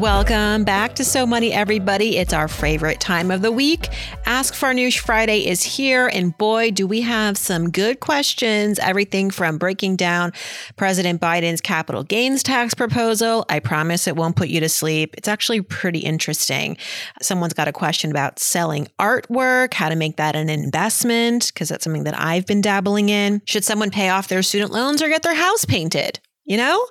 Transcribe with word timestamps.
Welcome 0.00 0.64
back 0.64 0.94
to 0.96 1.04
So 1.04 1.24
Money, 1.24 1.54
everybody. 1.54 2.18
It's 2.18 2.34
our 2.34 2.48
favorite 2.48 3.00
time 3.00 3.30
of 3.30 3.40
the 3.40 3.50
week. 3.50 3.88
Ask 4.26 4.52
Farnoosh 4.52 4.98
Friday 4.98 5.46
is 5.46 5.62
here, 5.62 6.06
and 6.08 6.36
boy, 6.36 6.70
do 6.70 6.86
we 6.86 7.00
have 7.00 7.38
some 7.38 7.70
good 7.70 8.00
questions. 8.00 8.78
Everything 8.78 9.30
from 9.30 9.56
breaking 9.56 9.96
down 9.96 10.34
President 10.76 11.18
Biden's 11.18 11.62
capital 11.62 12.02
gains 12.02 12.42
tax 12.42 12.74
proposal. 12.74 13.46
I 13.48 13.58
promise 13.58 14.06
it 14.06 14.16
won't 14.16 14.36
put 14.36 14.48
you 14.48 14.60
to 14.60 14.68
sleep. 14.68 15.14
It's 15.16 15.28
actually 15.28 15.62
pretty 15.62 16.00
interesting. 16.00 16.76
Someone's 17.22 17.54
got 17.54 17.66
a 17.66 17.72
question 17.72 18.10
about 18.10 18.38
selling 18.38 18.88
artwork, 18.98 19.72
how 19.72 19.88
to 19.88 19.96
make 19.96 20.16
that 20.16 20.36
an 20.36 20.50
investment, 20.50 21.50
because 21.54 21.70
that's 21.70 21.84
something 21.84 22.04
that 22.04 22.20
I've 22.20 22.44
been 22.44 22.60
dabbling 22.60 23.08
in. 23.08 23.40
Should 23.46 23.64
someone 23.64 23.90
pay 23.90 24.10
off 24.10 24.28
their 24.28 24.42
student 24.42 24.72
loans 24.72 25.00
or 25.00 25.08
get 25.08 25.22
their 25.22 25.34
house 25.34 25.64
painted? 25.64 26.20
You 26.44 26.58
know? 26.58 26.86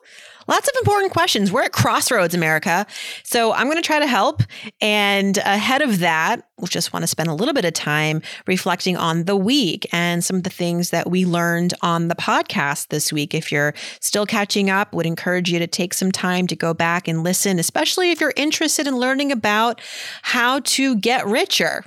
Lots 0.48 0.68
of 0.68 0.76
important 0.78 1.12
questions. 1.12 1.52
We're 1.52 1.64
at 1.64 1.72
crossroads, 1.72 2.36
America. 2.36 2.86
So 3.24 3.52
I'm 3.54 3.66
going 3.66 3.78
to 3.78 3.82
try 3.82 4.00
to 4.00 4.08
help. 4.08 4.44
And 4.80 5.38
ahead 5.40 5.82
of 5.82 6.00
that, 6.00 6.48
we 6.60 6.68
just 6.68 6.94
want 6.94 7.04
to 7.04 7.08
spend 7.08 7.30
a 7.30 7.34
little 7.34 7.54
bit 7.54 7.66
of 7.66 7.74
time 7.74 8.22
reflecting 8.46 8.96
on 8.96 9.24
the 9.24 9.36
week 9.36 9.88
and 9.92 10.24
some 10.24 10.38
of 10.38 10.44
the 10.44 10.50
things 10.50 10.92
that 10.92 11.10
we 11.10 11.26
learned 11.26 11.74
on 11.82 12.10
the 12.10 12.16
podcast 12.16 12.90
this 12.90 13.12
week. 13.12 13.34
If 13.34 13.52
you're 13.52 13.74
still 14.00 14.26
catching 14.26 14.70
up, 14.70 14.94
would 14.94 15.08
encourage 15.08 15.52
you 15.52 15.58
to 15.60 15.68
take 15.68 15.94
some 15.94 16.12
time 16.12 16.46
to 16.48 16.56
go 16.56 16.74
back 16.74 17.08
and 17.08 17.24
listen, 17.24 17.58
especially 17.58 18.12
if 18.12 18.22
you're 18.22 18.34
interested 18.36 18.88
in 18.88 18.98
learning 18.98 19.32
about 19.32 19.82
how 20.22 20.60
to 20.60 20.96
get 20.96 21.26
richer. 21.26 21.84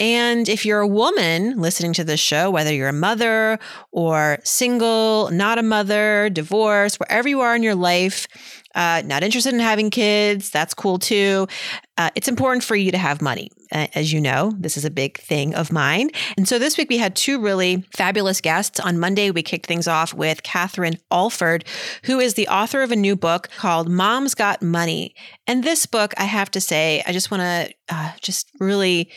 And 0.00 0.48
if 0.48 0.66
you're 0.66 0.80
a 0.80 0.88
woman 0.88 1.60
listening 1.60 1.92
to 1.94 2.04
this 2.04 2.18
show, 2.18 2.50
whether 2.50 2.72
you're 2.74 2.88
a 2.88 2.92
mother 2.92 3.60
or 3.92 4.38
single, 4.42 5.30
not 5.30 5.58
a 5.58 5.62
mother, 5.62 6.28
divorced, 6.30 6.98
wherever 6.98 7.28
you 7.28 7.40
are 7.40 7.54
in 7.54 7.62
your 7.62 7.76
life, 7.76 8.26
uh, 8.74 9.02
not 9.04 9.22
interested 9.22 9.54
in 9.54 9.60
having 9.60 9.88
kids, 9.90 10.50
that's 10.50 10.74
cool 10.74 10.98
too. 10.98 11.46
Uh, 11.96 12.10
it's 12.16 12.26
important 12.26 12.64
for 12.64 12.74
you 12.74 12.90
to 12.90 12.98
have 12.98 13.22
money. 13.22 13.50
As 13.70 14.12
you 14.12 14.20
know, 14.20 14.52
this 14.58 14.76
is 14.76 14.84
a 14.84 14.90
big 14.90 15.18
thing 15.18 15.54
of 15.54 15.72
mine. 15.72 16.10
And 16.36 16.48
so 16.48 16.58
this 16.58 16.76
week 16.76 16.88
we 16.88 16.98
had 16.98 17.14
two 17.14 17.40
really 17.40 17.84
fabulous 17.92 18.40
guests. 18.40 18.80
On 18.80 18.98
Monday, 18.98 19.30
we 19.30 19.42
kicked 19.42 19.66
things 19.66 19.86
off 19.86 20.12
with 20.12 20.42
Catherine 20.42 20.98
Alford, 21.12 21.64
who 22.04 22.18
is 22.18 22.34
the 22.34 22.48
author 22.48 22.82
of 22.82 22.90
a 22.90 22.96
new 22.96 23.14
book 23.14 23.48
called 23.56 23.88
Mom's 23.88 24.34
Got 24.34 24.60
Money. 24.60 25.14
And 25.46 25.62
this 25.62 25.86
book, 25.86 26.14
I 26.16 26.24
have 26.24 26.50
to 26.52 26.60
say, 26.60 27.02
I 27.06 27.12
just 27.12 27.30
want 27.30 27.42
to 27.42 27.74
uh, 27.88 28.12
just 28.20 28.48
really 28.58 29.10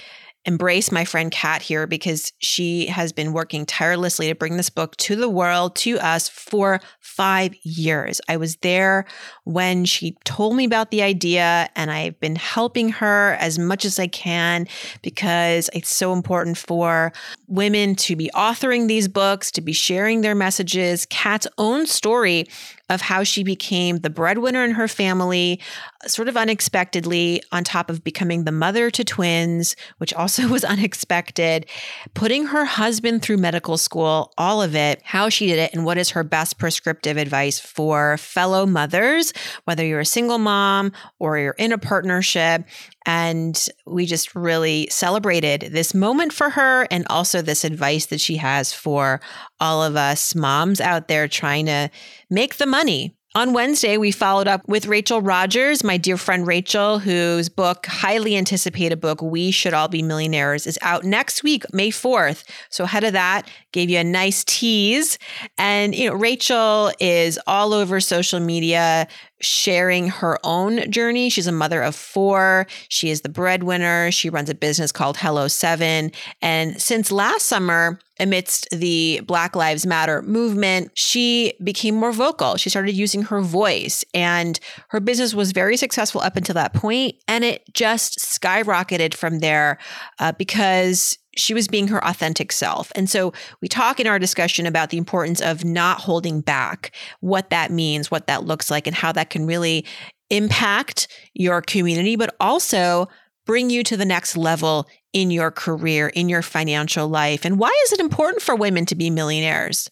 embrace 0.48 0.92
my 0.94 1.03
friend 1.03 1.30
Kat 1.30 1.62
here 1.62 1.86
because 1.86 2.31
she 2.40 2.88
has 2.88 3.12
been 3.12 3.34
working 3.34 3.66
tirelessly 3.66 4.30
to 4.30 4.36
bring 4.36 4.56
this 4.56 4.70
book 4.70 4.95
to 4.98 5.16
the 5.17 5.30
world, 5.30 5.76
to 5.76 6.00
us 6.00 6.30
for 6.30 6.80
five 7.02 7.53
years. 7.64 8.22
I 8.30 8.38
was 8.38 8.56
there 8.58 9.06
when 9.44 9.84
she 9.84 10.18
told 10.23 10.56
me 10.56 10.64
about 10.64 10.90
the 10.90 11.03
idea, 11.03 11.70
and 11.75 11.92
I've 11.92 12.18
been 12.22 12.38
helping 12.38 12.90
her 12.90 13.34
as 13.40 13.59
much 13.59 13.84
as 13.84 14.00
I 14.00 14.08
can 14.08 14.68
because 15.02 15.70
it's 15.73 15.94
so 15.94 16.14
important 16.14 16.58
for 16.58 17.12
women 17.48 17.95
to 17.97 18.16
be 18.16 18.31
authoring 18.34 18.88
these 18.88 19.09
books, 19.09 19.52
to 19.52 19.62
be 19.62 19.74
sharing 19.74 20.22
their 20.22 20.35
messages. 20.35 21.06
Kat's 21.08 21.47
own 21.58 21.85
story 21.85 22.47
of 22.90 23.02
how 23.02 23.24
she 23.24 23.44
became 23.44 23.98
the 23.98 24.09
breadwinner 24.09 24.64
in 24.64 24.72
her 24.72 24.88
family, 24.88 25.59
sort 26.06 26.28
of 26.28 26.38
unexpectedly, 26.38 27.42
on 27.52 27.64
top 27.64 27.90
of 27.90 28.03
becoming 28.03 28.44
the 28.44 28.52
mother 28.52 28.90
to 28.92 29.03
twins, 29.03 29.75
which 29.98 30.14
also 30.14 30.48
was 30.50 30.64
unexpected, 30.64 31.66
putting 32.14 32.46
her 32.46 32.66
husband 32.66 33.22
through 33.22 33.38
medical 33.38 33.78
school, 33.78 34.34
all 34.38 34.62
of 34.62 34.76
it, 34.76 35.02
how 35.03 35.30
she 35.30 35.47
did 35.47 35.59
it, 35.59 35.74
and 35.74 35.86
what 35.86 35.97
is 35.97 36.12
her 36.12 36.24
best 36.24 36.58
prescriptive 36.58 37.18
advice 37.18 37.59
for 37.59 38.18
fellow 38.18 38.66
mothers, 38.66 39.34
whether 39.66 39.86
you're 39.86 40.00
a 40.00 40.06
single 40.06 40.38
mom 40.38 40.92
or 41.20 41.38
you're 41.38 41.56
in 41.58 41.72
a 41.72 41.78
partnership. 41.78 42.64
And 43.06 43.66
we 43.86 44.06
just 44.06 44.36
really 44.36 44.88
celebrated 44.92 45.70
this 45.72 45.94
moment 45.94 46.34
for 46.34 46.50
her 46.50 46.88
and 46.92 47.06
also 47.09 47.42
this 47.42 47.64
advice 47.64 48.08
that 48.08 48.20
she 48.20 48.36
has 48.36 48.74
for 48.74 49.22
all 49.59 49.84
of 49.84 49.95
us 49.95 50.35
moms 50.35 50.79
out 50.79 51.07
there 51.07 51.28
trying 51.28 51.66
to 51.68 51.90
make 52.29 52.57
the 52.57 52.66
money 52.66 53.18
on 53.38 53.53
Wednesday, 53.53 53.97
we 53.97 54.09
followed 54.09 54.47
up 54.47 54.68
with 54.68 54.88
Rachel 54.88 55.22
Rogers, 55.22 55.84
my 55.84 55.97
dear 55.97 56.18
friend 56.18 56.47
Rachel, 56.47 56.97
whose 56.97 57.50
book, 57.50 57.85
highly 57.85 58.35
anticipated 58.35 59.00
book, 59.00 59.22
We 59.22 59.51
Should 59.51 59.75
All 59.75 59.88
Be 59.88 60.01
Millionaires, 60.01 60.66
is 60.66 60.79
out 60.81 61.03
next 61.03 61.44
week, 61.44 61.63
May 61.72 61.91
4th. 61.91 62.44
So 62.72 62.85
ahead 62.85 63.03
of 63.03 63.13
that, 63.13 63.47
gave 63.73 63.91
you 63.91 64.00
a 64.00 64.03
nice 64.03 64.44
tease. 64.44 65.19
And, 65.59 65.94
you 65.94 66.09
know, 66.09 66.16
Rachel 66.16 66.91
is 67.00 67.38
all 67.46 67.73
over 67.73 68.00
social 68.00 68.40
media 68.40 69.07
sharing 69.40 70.08
her 70.09 70.40
own 70.44 70.90
journey. 70.92 71.30
She's 71.30 71.48
a 71.48 71.52
mother 71.52 71.81
of 71.81 71.96
four. 71.96 72.68
She 72.90 73.09
is 73.09 73.22
the 73.22 73.30
breadwinner. 73.30 74.12
She 74.12 74.30
runs 74.30 74.50
a 74.50 74.56
business 74.56 74.92
called 74.92 75.18
Hello 75.18 75.48
Seven. 75.48 76.12
And 76.42 76.81
since 76.81 77.12
last 77.12 77.46
summer, 77.46 78.00
amidst 78.20 78.68
the 78.72 79.22
Black 79.26 79.56
Lives 79.56 79.86
Matter 79.86 80.22
movement, 80.24 80.92
she 80.96 81.53
became 81.64 81.96
more 81.96 82.12
vocal. 82.12 82.58
She 82.58 82.70
started 82.70 82.94
using 82.94 83.24
her 83.24 83.42
voice, 83.42 84.03
and 84.14 84.59
her 84.90 85.00
business 85.00 85.34
was 85.34 85.52
very 85.52 85.78
successful 85.78 86.22
up 86.22 86.36
until 86.36 86.56
that 86.56 86.74
point, 86.74 87.16
And 87.28 87.44
it 87.44 87.64
just 87.74 88.20
skyrocketed 88.20 89.14
from 89.14 89.40
there 89.40 89.78
uh, 90.20 90.31
because 90.31 91.18
she 91.38 91.53
was 91.53 91.68
being 91.68 91.88
her 91.88 92.03
authentic 92.06 92.52
self. 92.52 92.92
And 92.96 93.09
so 93.09 93.34
we 93.62 93.68
talk 93.68 94.00
in 94.00 94.08
our 94.08 94.20
discussion 94.20 94.66
about 94.66 94.90
the 94.90 94.98
importance 94.98 95.40
of 95.42 95.64
not 95.64 96.00
holding 96.00 96.42
back, 96.42 96.92
what 97.20 97.50
that 97.52 97.72
means, 97.72 98.12
what 98.12 98.28
that 98.28 98.46
looks 98.46 98.70
like, 98.72 98.88
and 98.88 98.96
how 98.96 99.12
that 99.14 99.30
can 99.30 99.46
really 99.46 99.86
impact 100.30 101.08
your 101.34 101.62
community, 101.62 102.16
but 102.16 102.36
also 102.40 103.08
bring 103.46 103.70
you 103.70 103.84
to 103.84 103.96
the 103.96 104.06
next 104.06 104.36
level 104.36 104.88
in 105.14 105.31
your 105.31 105.52
career, 105.52 106.09
in 106.09 106.28
your 106.28 106.42
financial 106.42 107.08
life. 107.08 107.46
And 107.46 107.58
why 107.58 107.74
is 107.86 107.94
it 107.94 108.00
important 108.00 108.42
for 108.42 108.56
women 108.56 108.86
to 108.88 108.96
be 108.96 109.09
millionaires? 109.09 109.90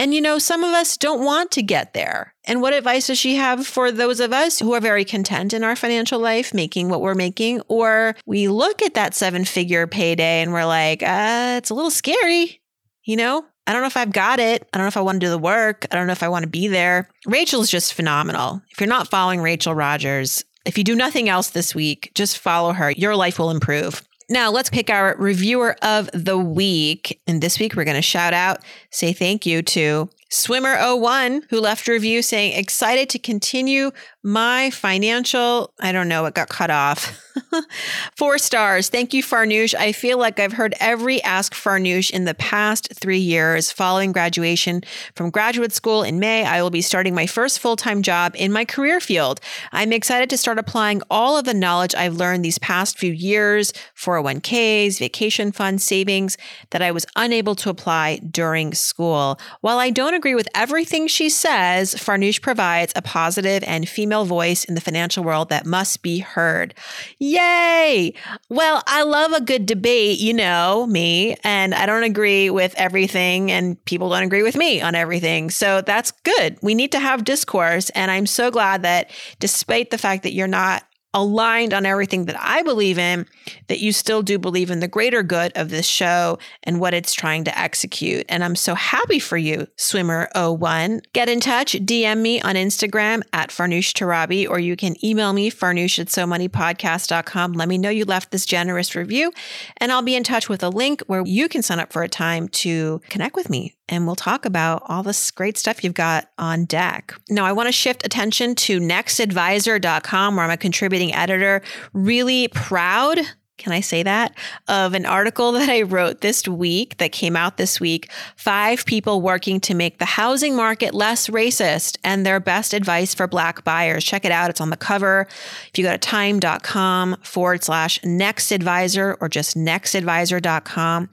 And 0.00 0.14
you 0.14 0.22
know, 0.22 0.38
some 0.38 0.64
of 0.64 0.72
us 0.72 0.96
don't 0.96 1.22
want 1.22 1.50
to 1.50 1.62
get 1.62 1.92
there. 1.92 2.32
And 2.46 2.62
what 2.62 2.72
advice 2.72 3.08
does 3.08 3.18
she 3.18 3.36
have 3.36 3.66
for 3.66 3.92
those 3.92 4.18
of 4.18 4.32
us 4.32 4.58
who 4.58 4.72
are 4.72 4.80
very 4.80 5.04
content 5.04 5.52
in 5.52 5.62
our 5.62 5.76
financial 5.76 6.18
life, 6.18 6.54
making 6.54 6.88
what 6.88 7.02
we're 7.02 7.14
making? 7.14 7.60
Or 7.68 8.16
we 8.24 8.48
look 8.48 8.80
at 8.80 8.94
that 8.94 9.14
seven 9.14 9.44
figure 9.44 9.86
payday 9.86 10.40
and 10.40 10.54
we're 10.54 10.64
like, 10.64 11.02
uh, 11.02 11.56
it's 11.58 11.68
a 11.68 11.74
little 11.74 11.90
scary. 11.90 12.62
You 13.04 13.16
know, 13.16 13.44
I 13.66 13.74
don't 13.74 13.82
know 13.82 13.88
if 13.88 13.96
I've 13.98 14.10
got 14.10 14.40
it. 14.40 14.66
I 14.72 14.78
don't 14.78 14.84
know 14.84 14.88
if 14.88 14.96
I 14.96 15.02
want 15.02 15.20
to 15.20 15.26
do 15.26 15.30
the 15.30 15.36
work. 15.36 15.86
I 15.90 15.96
don't 15.96 16.06
know 16.06 16.12
if 16.12 16.22
I 16.22 16.30
want 16.30 16.44
to 16.44 16.50
be 16.50 16.66
there. 16.66 17.10
Rachel's 17.26 17.68
just 17.68 17.92
phenomenal. 17.92 18.62
If 18.70 18.80
you're 18.80 18.88
not 18.88 19.10
following 19.10 19.42
Rachel 19.42 19.74
Rogers, 19.74 20.46
if 20.64 20.78
you 20.78 20.84
do 20.84 20.96
nothing 20.96 21.28
else 21.28 21.50
this 21.50 21.74
week, 21.74 22.10
just 22.14 22.38
follow 22.38 22.72
her. 22.72 22.90
Your 22.92 23.16
life 23.16 23.38
will 23.38 23.50
improve. 23.50 24.02
Now, 24.30 24.52
let's 24.52 24.70
pick 24.70 24.90
our 24.90 25.16
reviewer 25.18 25.74
of 25.82 26.08
the 26.14 26.38
week. 26.38 27.20
And 27.26 27.42
this 27.42 27.58
week, 27.58 27.74
we're 27.74 27.84
going 27.84 27.96
to 27.96 28.02
shout 28.02 28.32
out, 28.32 28.62
say 28.90 29.12
thank 29.12 29.44
you 29.44 29.60
to 29.62 30.08
Swimmer01, 30.30 31.42
who 31.50 31.58
left 31.58 31.88
a 31.88 31.92
review 31.92 32.22
saying, 32.22 32.56
excited 32.56 33.08
to 33.10 33.18
continue 33.18 33.90
my 34.22 34.70
financial, 34.70 35.72
I 35.80 35.92
don't 35.92 36.08
know, 36.08 36.26
it 36.26 36.34
got 36.34 36.48
cut 36.48 36.70
off. 36.70 37.20
Four 38.16 38.38
stars. 38.38 38.88
Thank 38.88 39.14
you, 39.14 39.22
Farnoosh. 39.22 39.74
I 39.74 39.92
feel 39.92 40.18
like 40.18 40.38
I've 40.38 40.52
heard 40.52 40.74
every 40.78 41.22
Ask 41.22 41.54
Farnoosh 41.54 42.10
in 42.10 42.26
the 42.26 42.34
past 42.34 42.92
three 42.94 43.18
years. 43.18 43.72
Following 43.72 44.12
graduation 44.12 44.82
from 45.14 45.30
graduate 45.30 45.72
school 45.72 46.02
in 46.02 46.20
May, 46.20 46.44
I 46.44 46.62
will 46.62 46.70
be 46.70 46.82
starting 46.82 47.14
my 47.14 47.26
first 47.26 47.58
full 47.58 47.76
time 47.76 48.02
job 48.02 48.34
in 48.36 48.52
my 48.52 48.64
career 48.64 49.00
field. 49.00 49.40
I'm 49.72 49.92
excited 49.92 50.28
to 50.30 50.36
start 50.36 50.58
applying 50.58 51.02
all 51.10 51.38
of 51.38 51.44
the 51.44 51.54
knowledge 51.54 51.94
I've 51.94 52.16
learned 52.16 52.44
these 52.44 52.58
past 52.58 52.98
few 52.98 53.12
years 53.12 53.72
401ks, 53.96 54.98
vacation 54.98 55.50
fund 55.50 55.80
savings 55.80 56.36
that 56.70 56.82
I 56.82 56.92
was 56.92 57.06
unable 57.16 57.54
to 57.56 57.70
apply 57.70 58.18
during 58.18 58.74
school. 58.74 59.40
While 59.60 59.78
I 59.78 59.90
don't 59.90 60.14
agree 60.20 60.34
with 60.34 60.48
everything 60.54 61.06
she 61.06 61.30
says, 61.30 61.94
Farnoosh 61.94 62.42
provides 62.42 62.92
a 62.94 63.00
positive 63.00 63.64
and 63.66 63.88
female 63.88 64.26
voice 64.26 64.64
in 64.64 64.74
the 64.74 64.80
financial 64.80 65.24
world 65.24 65.48
that 65.48 65.64
must 65.64 66.02
be 66.02 66.18
heard. 66.18 66.74
Yay! 67.18 68.12
Well, 68.50 68.82
I 68.86 69.02
love 69.02 69.32
a 69.32 69.40
good 69.40 69.64
debate, 69.64 70.18
you 70.18 70.34
know 70.34 70.86
me, 70.86 71.36
and 71.42 71.74
I 71.74 71.86
don't 71.86 72.04
agree 72.04 72.50
with 72.50 72.74
everything, 72.76 73.50
and 73.50 73.82
people 73.86 74.10
don't 74.10 74.22
agree 74.22 74.42
with 74.42 74.56
me 74.56 74.82
on 74.82 74.94
everything. 74.94 75.48
So 75.48 75.80
that's 75.80 76.12
good. 76.22 76.58
We 76.60 76.74
need 76.74 76.92
to 76.92 77.00
have 77.00 77.24
discourse. 77.24 77.88
And 77.90 78.10
I'm 78.10 78.26
so 78.26 78.50
glad 78.50 78.82
that 78.82 79.10
despite 79.38 79.90
the 79.90 79.98
fact 79.98 80.22
that 80.24 80.34
you're 80.34 80.46
not 80.46 80.84
aligned 81.12 81.74
on 81.74 81.86
everything 81.86 82.26
that 82.26 82.36
I 82.38 82.62
believe 82.62 82.98
in, 82.98 83.26
that 83.68 83.80
you 83.80 83.92
still 83.92 84.22
do 84.22 84.38
believe 84.38 84.70
in 84.70 84.80
the 84.80 84.88
greater 84.88 85.22
good 85.22 85.52
of 85.56 85.70
this 85.70 85.86
show 85.86 86.38
and 86.62 86.80
what 86.80 86.94
it's 86.94 87.12
trying 87.12 87.44
to 87.44 87.58
execute. 87.58 88.26
And 88.28 88.44
I'm 88.44 88.56
so 88.56 88.74
happy 88.74 89.18
for 89.18 89.36
you, 89.36 89.66
Swimmer01. 89.76 91.00
Get 91.12 91.28
in 91.28 91.40
touch, 91.40 91.72
DM 91.72 92.18
me 92.18 92.40
on 92.40 92.54
Instagram 92.54 93.22
at 93.32 93.50
Farnoosh 93.50 93.92
Torabi, 93.92 94.48
or 94.48 94.58
you 94.58 94.76
can 94.76 94.94
email 95.04 95.32
me, 95.32 95.50
farnoosh 95.50 95.98
at 95.98 96.06
somoneypodcast.com. 96.06 97.52
Let 97.52 97.68
me 97.68 97.78
know 97.78 97.90
you 97.90 98.04
left 98.04 98.30
this 98.30 98.46
generous 98.46 98.94
review, 98.94 99.32
and 99.78 99.90
I'll 99.90 100.02
be 100.02 100.14
in 100.14 100.22
touch 100.22 100.48
with 100.48 100.62
a 100.62 100.68
link 100.68 101.02
where 101.06 101.22
you 101.24 101.48
can 101.48 101.62
sign 101.62 101.80
up 101.80 101.92
for 101.92 102.02
a 102.02 102.08
time 102.08 102.48
to 102.48 103.00
connect 103.08 103.34
with 103.34 103.50
me 103.50 103.74
and 103.90 104.06
we'll 104.06 104.16
talk 104.16 104.46
about 104.46 104.82
all 104.86 105.02
this 105.02 105.30
great 105.30 105.58
stuff 105.58 105.84
you've 105.84 105.94
got 105.94 106.28
on 106.38 106.64
deck. 106.64 107.14
Now, 107.28 107.44
I 107.44 107.52
want 107.52 107.66
to 107.66 107.72
shift 107.72 108.06
attention 108.06 108.54
to 108.54 108.80
nextadvisor.com, 108.80 110.36
where 110.36 110.44
I'm 110.44 110.50
a 110.50 110.56
contributing 110.56 111.12
editor. 111.12 111.60
Really 111.92 112.48
proud 112.48 113.18
can 113.60 113.72
I 113.72 113.80
say 113.80 114.02
that? 114.02 114.34
Of 114.66 114.94
an 114.94 115.06
article 115.06 115.52
that 115.60 115.68
I 115.68 115.82
wrote 115.82 116.20
this 116.20 116.48
week 116.48 116.96
that 116.98 117.12
came 117.12 117.36
out 117.36 117.56
this 117.56 117.78
week 117.80 118.10
five 118.36 118.84
people 118.84 119.20
working 119.20 119.60
to 119.60 119.74
make 119.74 119.98
the 119.98 120.04
housing 120.04 120.56
market 120.56 120.94
less 120.94 121.28
racist 121.28 121.98
and 122.02 122.26
their 122.26 122.40
best 122.40 122.74
advice 122.74 123.14
for 123.14 123.26
Black 123.26 123.62
buyers. 123.64 124.04
Check 124.04 124.24
it 124.24 124.32
out. 124.32 124.50
It's 124.50 124.60
on 124.60 124.70
the 124.70 124.76
cover. 124.76 125.28
If 125.68 125.78
you 125.78 125.84
go 125.84 125.92
to 125.92 125.98
time.com 125.98 127.16
forward 127.22 127.62
slash 127.62 128.02
next 128.04 128.50
advisor 128.50 129.16
or 129.20 129.28
just 129.28 129.56
nextadvisor.com. 129.56 131.10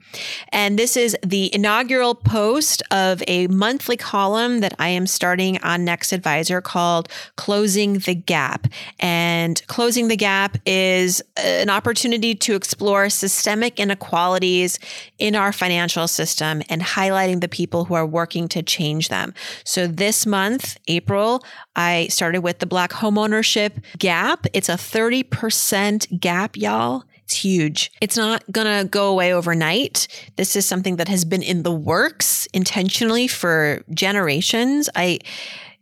And 0.50 0.78
this 0.78 0.96
is 0.96 1.16
the 1.24 1.54
inaugural 1.54 2.14
post 2.14 2.82
of 2.90 3.22
a 3.28 3.46
monthly 3.48 3.96
column 3.96 4.60
that 4.60 4.74
I 4.78 4.88
am 4.88 5.06
starting 5.06 5.58
on 5.62 5.84
Next 5.84 6.12
Advisor 6.12 6.60
called 6.60 7.08
Closing 7.36 7.98
the 7.98 8.14
Gap. 8.14 8.66
And 8.98 9.60
Closing 9.66 10.08
the 10.08 10.16
Gap 10.16 10.56
is 10.66 11.22
an 11.36 11.70
opportunity 11.70 12.34
to 12.38 12.54
explore 12.54 13.10
systemic 13.10 13.78
inequalities 13.78 14.78
in 15.18 15.34
our 15.34 15.52
financial 15.52 16.08
system 16.08 16.62
and 16.68 16.82
highlighting 16.82 17.40
the 17.40 17.48
people 17.48 17.84
who 17.84 17.94
are 17.94 18.06
working 18.06 18.48
to 18.48 18.62
change 18.62 19.08
them. 19.08 19.34
So 19.64 19.86
this 19.86 20.26
month, 20.26 20.78
April, 20.88 21.44
I 21.76 22.08
started 22.08 22.40
with 22.40 22.58
the 22.58 22.66
Black 22.66 22.90
homeownership 22.90 23.82
gap. 23.98 24.46
It's 24.52 24.68
a 24.68 24.74
30% 24.74 26.20
gap, 26.20 26.56
y'all. 26.56 27.04
It's 27.24 27.36
huge. 27.36 27.92
It's 28.00 28.16
not 28.16 28.42
going 28.50 28.66
to 28.66 28.88
go 28.88 29.10
away 29.10 29.34
overnight. 29.34 30.08
This 30.36 30.56
is 30.56 30.64
something 30.64 30.96
that 30.96 31.08
has 31.08 31.26
been 31.26 31.42
in 31.42 31.62
the 31.62 31.72
works 31.72 32.46
intentionally 32.54 33.28
for 33.28 33.82
generations. 33.92 34.88
I 34.96 35.18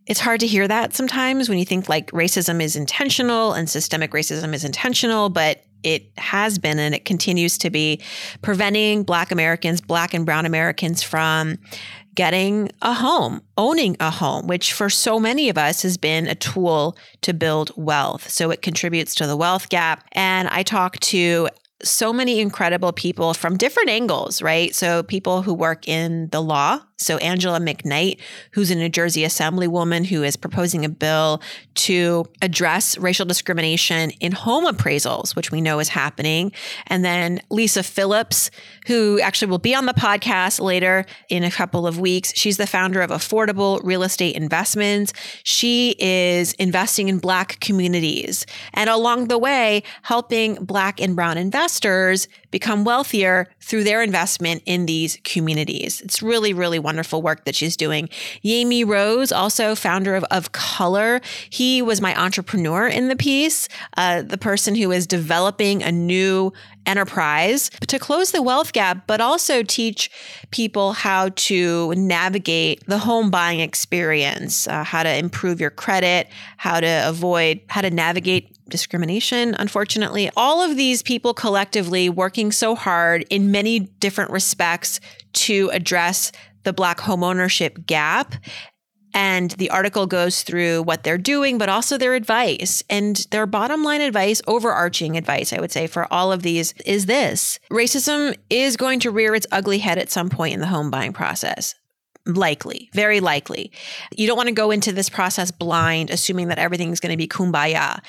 it's 0.07 0.19
hard 0.21 0.39
to 0.39 0.47
hear 0.47 0.67
that 0.67 0.95
sometimes 0.95 1.49
when 1.49 1.57
you 1.57 1.65
think 1.65 1.89
like 1.89 2.11
racism 2.11 2.61
is 2.61 2.75
intentional 2.75 3.53
and 3.53 3.69
systemic 3.69 4.11
racism 4.11 4.53
is 4.53 4.63
intentional, 4.63 5.29
but 5.29 5.63
it 5.83 6.11
has 6.17 6.59
been 6.59 6.79
and 6.79 6.93
it 6.95 7.05
continues 7.05 7.57
to 7.59 7.69
be 7.69 8.01
preventing 8.41 9.03
Black 9.03 9.31
Americans, 9.31 9.81
Black 9.81 10.13
and 10.13 10.25
Brown 10.25 10.45
Americans 10.45 11.03
from 11.03 11.57
getting 12.17 12.69
a 12.81 12.93
home, 12.93 13.41
owning 13.57 13.95
a 13.99 14.09
home, 14.09 14.47
which 14.47 14.73
for 14.73 14.89
so 14.89 15.19
many 15.19 15.49
of 15.49 15.57
us 15.57 15.83
has 15.83 15.97
been 15.97 16.25
a 16.25 16.33
tool 16.33 16.97
to 17.21 17.31
build 17.31 17.71
wealth. 17.75 18.27
So 18.29 18.49
it 18.49 18.63
contributes 18.63 19.13
to 19.15 19.27
the 19.27 19.37
wealth 19.37 19.69
gap. 19.69 20.03
And 20.13 20.47
I 20.47 20.63
talk 20.63 20.99
to 20.99 21.47
so 21.83 22.11
many 22.11 22.39
incredible 22.39 22.91
people 22.91 23.33
from 23.35 23.55
different 23.55 23.89
angles, 23.89 24.41
right? 24.41 24.73
So 24.73 25.03
people 25.03 25.43
who 25.43 25.53
work 25.53 25.87
in 25.87 26.27
the 26.29 26.41
law, 26.41 26.79
so 26.97 27.17
Angela 27.17 27.59
McKnight, 27.59 28.19
who's 28.51 28.71
a 28.71 28.75
New 28.75 28.89
Jersey 28.89 29.21
assemblywoman 29.21 30.03
who 30.03 30.23
is 30.23 30.35
proposing 30.35 30.83
a 30.83 30.89
bill 30.89 31.39
to 31.75 32.25
address 32.41 32.97
racial 32.97 33.27
discrimination 33.27 34.09
in 34.19 34.31
home 34.31 34.65
appraisals, 34.65 35.35
which 35.35 35.51
we 35.51 35.61
know 35.61 35.77
is 35.77 35.89
happening. 35.89 36.51
And 36.87 37.05
then 37.05 37.41
Lisa 37.51 37.83
Phillips, 37.83 38.49
who 38.87 39.19
actually 39.19 39.51
will 39.51 39.59
be 39.59 39.75
on 39.75 39.85
the 39.85 39.93
podcast 39.93 40.59
later 40.59 41.05
in 41.29 41.43
a 41.43 41.51
couple 41.51 41.85
of 41.85 41.99
weeks. 41.99 42.33
She's 42.35 42.57
the 42.57 42.65
founder 42.65 43.01
of 43.01 43.11
Affordable 43.11 43.79
Real 43.83 44.01
Estate 44.01 44.35
Investments. 44.35 45.13
She 45.43 45.95
is 45.99 46.53
investing 46.53 47.07
in 47.09 47.19
Black 47.19 47.59
communities 47.59 48.47
and 48.73 48.89
along 48.89 49.27
the 49.27 49.37
way, 49.37 49.83
helping 50.01 50.55
Black 50.55 50.99
and 50.99 51.15
Brown 51.15 51.37
investors 51.37 51.66
become 52.51 52.83
wealthier 52.83 53.47
through 53.61 53.83
their 53.83 54.01
investment 54.01 54.63
in 54.65 54.85
these 54.85 55.19
communities. 55.23 56.01
It's 56.01 56.21
really, 56.21 56.53
really 56.53 56.79
wonderful 56.79 57.21
work 57.21 57.45
that 57.45 57.55
she's 57.55 57.75
doing. 57.75 58.07
Yami 58.43 58.87
Rose, 58.87 59.31
also 59.31 59.75
founder 59.75 60.15
of, 60.15 60.23
of 60.25 60.51
Color, 60.53 61.21
he 61.49 61.81
was 61.81 62.01
my 62.01 62.15
entrepreneur 62.19 62.87
in 62.87 63.09
the 63.09 63.15
piece, 63.15 63.67
uh, 63.97 64.21
the 64.21 64.37
person 64.37 64.75
who 64.75 64.91
is 64.91 65.05
developing 65.05 65.83
a 65.83 65.91
new 65.91 66.53
enterprise 66.85 67.69
to 67.87 67.99
close 67.99 68.31
the 68.31 68.41
wealth 68.41 68.71
gap, 68.73 69.05
but 69.07 69.19
also 69.19 69.61
teach 69.61 70.09
people 70.51 70.93
how 70.93 71.29
to 71.35 71.93
navigate 71.95 72.85
the 72.87 72.97
home 72.97 73.29
buying 73.29 73.59
experience, 73.59 74.67
uh, 74.67 74.83
how 74.83 75.03
to 75.03 75.17
improve 75.17 75.59
your 75.59 75.69
credit, 75.69 76.29
how 76.55 76.79
to 76.79 77.07
avoid, 77.07 77.59
how 77.67 77.81
to 77.81 77.89
navigate 77.91 78.56
discrimination, 78.69 79.55
unfortunately. 79.57 80.29
All 80.35 80.61
of 80.61 80.75
these 80.77 81.01
people 81.01 81.33
collectively 81.33 82.09
working 82.09 82.51
so 82.51 82.75
hard 82.75 83.25
in 83.29 83.51
many 83.51 83.79
different 83.79 84.31
respects 84.31 84.99
to 85.33 85.69
address 85.73 86.31
the 86.63 86.73
Black 86.73 86.99
homeownership 86.99 87.85
gap. 87.85 88.35
And 89.13 89.51
the 89.51 89.71
article 89.71 90.05
goes 90.05 90.43
through 90.43 90.83
what 90.83 91.03
they're 91.03 91.17
doing, 91.17 91.57
but 91.57 91.69
also 91.69 91.97
their 91.97 92.13
advice. 92.13 92.83
And 92.89 93.15
their 93.31 93.47
bottom 93.47 93.83
line 93.83 94.01
advice, 94.01 94.41
overarching 94.45 95.17
advice, 95.17 95.53
I 95.53 95.59
would 95.59 95.71
say, 95.71 95.87
for 95.87 96.11
all 96.13 96.31
of 96.31 96.43
these 96.43 96.73
is 96.85 97.07
this 97.07 97.59
racism 97.71 98.35
is 98.49 98.77
going 98.77 98.99
to 98.99 99.11
rear 99.11 99.33
its 99.33 99.47
ugly 99.51 99.79
head 99.79 99.97
at 99.97 100.11
some 100.11 100.29
point 100.29 100.53
in 100.53 100.59
the 100.59 100.67
home 100.67 100.91
buying 100.91 101.13
process. 101.13 101.73
Likely, 102.27 102.89
very 102.93 103.21
likely. 103.21 103.71
You 104.15 104.27
don't 104.27 104.35
want 104.35 104.49
to 104.49 104.53
go 104.53 104.69
into 104.69 104.91
this 104.91 105.09
process 105.09 105.49
blind, 105.49 106.09
assuming 106.09 106.49
that 106.49 106.59
everything's 106.59 106.99
going 106.99 107.13
to 107.13 107.17
be 107.17 107.27
kumbaya 107.27 108.01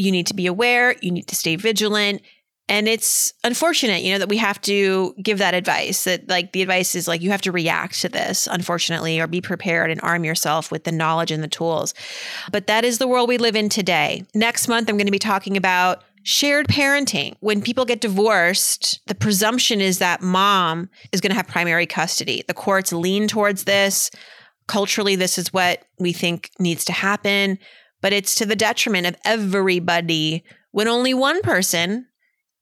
you 0.00 0.10
need 0.10 0.26
to 0.28 0.34
be 0.34 0.46
aware, 0.46 0.96
you 1.00 1.10
need 1.10 1.28
to 1.28 1.34
stay 1.34 1.56
vigilant. 1.56 2.22
And 2.68 2.86
it's 2.86 3.32
unfortunate, 3.42 4.02
you 4.04 4.12
know, 4.12 4.18
that 4.20 4.28
we 4.28 4.36
have 4.36 4.60
to 4.62 5.12
give 5.20 5.38
that 5.38 5.54
advice 5.54 6.04
that 6.04 6.28
like 6.28 6.52
the 6.52 6.62
advice 6.62 6.94
is 6.94 7.08
like 7.08 7.20
you 7.20 7.30
have 7.30 7.42
to 7.42 7.50
react 7.50 8.00
to 8.02 8.08
this, 8.08 8.46
unfortunately, 8.48 9.18
or 9.18 9.26
be 9.26 9.40
prepared 9.40 9.90
and 9.90 10.00
arm 10.02 10.24
yourself 10.24 10.70
with 10.70 10.84
the 10.84 10.92
knowledge 10.92 11.32
and 11.32 11.42
the 11.42 11.48
tools. 11.48 11.94
But 12.52 12.68
that 12.68 12.84
is 12.84 12.98
the 12.98 13.08
world 13.08 13.28
we 13.28 13.38
live 13.38 13.56
in 13.56 13.70
today. 13.70 14.24
Next 14.36 14.68
month, 14.68 14.88
I'm 14.88 14.96
going 14.96 15.06
to 15.06 15.12
be 15.12 15.18
talking 15.18 15.56
about 15.56 16.04
shared 16.22 16.68
parenting. 16.68 17.34
When 17.40 17.60
people 17.60 17.84
get 17.84 18.00
divorced, 18.00 19.00
the 19.08 19.16
presumption 19.16 19.80
is 19.80 19.98
that 19.98 20.22
mom 20.22 20.90
is 21.10 21.20
going 21.20 21.30
to 21.30 21.36
have 21.36 21.48
primary 21.48 21.86
custody. 21.86 22.44
The 22.46 22.54
courts 22.54 22.92
lean 22.92 23.26
towards 23.26 23.64
this. 23.64 24.12
Culturally, 24.68 25.16
this 25.16 25.38
is 25.38 25.52
what 25.52 25.82
we 25.98 26.12
think 26.12 26.50
needs 26.60 26.84
to 26.84 26.92
happen 26.92 27.58
but 28.00 28.12
it's 28.12 28.34
to 28.36 28.46
the 28.46 28.56
detriment 28.56 29.06
of 29.06 29.16
everybody 29.24 30.44
when 30.70 30.88
only 30.88 31.14
one 31.14 31.42
person 31.42 32.06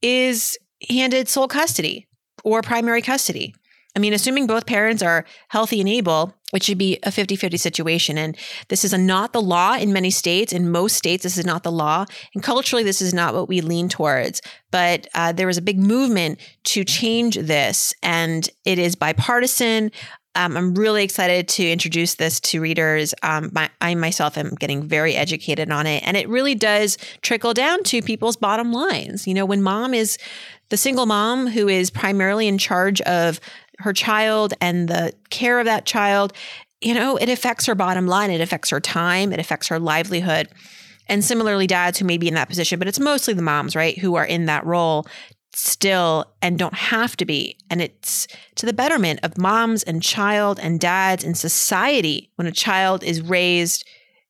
is 0.02 0.58
handed 0.88 1.28
sole 1.28 1.48
custody 1.48 2.08
or 2.44 2.62
primary 2.62 3.02
custody. 3.02 3.54
I 3.96 4.00
mean, 4.00 4.12
assuming 4.12 4.46
both 4.46 4.66
parents 4.66 5.02
are 5.02 5.24
healthy 5.48 5.80
and 5.80 5.88
able, 5.88 6.32
it 6.54 6.62
should 6.62 6.78
be 6.78 6.98
a 7.02 7.10
50 7.10 7.36
50 7.36 7.56
situation. 7.56 8.16
And 8.16 8.36
this 8.68 8.84
is 8.84 8.92
not 8.92 9.32
the 9.32 9.42
law 9.42 9.76
in 9.76 9.92
many 9.92 10.10
states. 10.10 10.52
In 10.52 10.70
most 10.70 10.96
states, 10.96 11.24
this 11.24 11.36
is 11.36 11.44
not 11.44 11.62
the 11.62 11.72
law. 11.72 12.04
And 12.32 12.42
culturally, 12.42 12.84
this 12.84 13.02
is 13.02 13.12
not 13.12 13.34
what 13.34 13.48
we 13.48 13.60
lean 13.60 13.88
towards. 13.88 14.40
But 14.70 15.08
uh, 15.14 15.32
there 15.32 15.46
was 15.46 15.58
a 15.58 15.62
big 15.62 15.78
movement 15.78 16.38
to 16.64 16.84
change 16.84 17.36
this, 17.36 17.92
and 18.02 18.48
it 18.64 18.78
is 18.78 18.94
bipartisan. 18.94 19.90
Um, 20.38 20.56
I'm 20.56 20.72
really 20.76 21.02
excited 21.02 21.48
to 21.48 21.68
introduce 21.68 22.14
this 22.14 22.38
to 22.40 22.60
readers. 22.60 23.12
Um, 23.24 23.50
my, 23.52 23.68
I 23.80 23.96
myself 23.96 24.38
am 24.38 24.54
getting 24.54 24.84
very 24.84 25.16
educated 25.16 25.72
on 25.72 25.84
it, 25.84 26.04
and 26.06 26.16
it 26.16 26.28
really 26.28 26.54
does 26.54 26.96
trickle 27.22 27.52
down 27.52 27.82
to 27.84 28.00
people's 28.00 28.36
bottom 28.36 28.72
lines. 28.72 29.26
You 29.26 29.34
know, 29.34 29.44
when 29.44 29.62
mom 29.62 29.94
is 29.94 30.16
the 30.68 30.76
single 30.76 31.06
mom 31.06 31.48
who 31.48 31.66
is 31.66 31.90
primarily 31.90 32.46
in 32.46 32.56
charge 32.56 33.00
of 33.00 33.40
her 33.80 33.92
child 33.92 34.54
and 34.60 34.88
the 34.88 35.12
care 35.30 35.58
of 35.58 35.64
that 35.64 35.86
child, 35.86 36.32
you 36.80 36.94
know, 36.94 37.16
it 37.16 37.28
affects 37.28 37.66
her 37.66 37.74
bottom 37.74 38.06
line. 38.06 38.30
It 38.30 38.40
affects 38.40 38.70
her 38.70 38.80
time. 38.80 39.32
It 39.32 39.40
affects 39.40 39.66
her 39.66 39.80
livelihood. 39.80 40.48
And 41.08 41.24
similarly, 41.24 41.66
dads 41.66 41.98
who 41.98 42.04
may 42.04 42.16
be 42.16 42.28
in 42.28 42.34
that 42.34 42.48
position, 42.48 42.78
but 42.78 42.86
it's 42.86 43.00
mostly 43.00 43.34
the 43.34 43.42
moms, 43.42 43.74
right, 43.74 43.98
who 43.98 44.14
are 44.14 44.26
in 44.26 44.46
that 44.46 44.64
role 44.64 45.04
still 45.58 46.24
and 46.40 46.58
don't 46.58 46.74
have 46.74 47.16
to 47.16 47.24
be. 47.24 47.56
And 47.68 47.82
it's 47.82 48.26
to 48.56 48.66
the 48.66 48.72
betterment 48.72 49.20
of 49.22 49.38
moms 49.38 49.82
and 49.82 50.02
child 50.02 50.58
and 50.62 50.78
dads 50.78 51.24
and 51.24 51.36
society 51.36 52.30
when 52.36 52.46
a 52.46 52.52
child 52.52 53.02
is 53.02 53.20
raised 53.22 53.84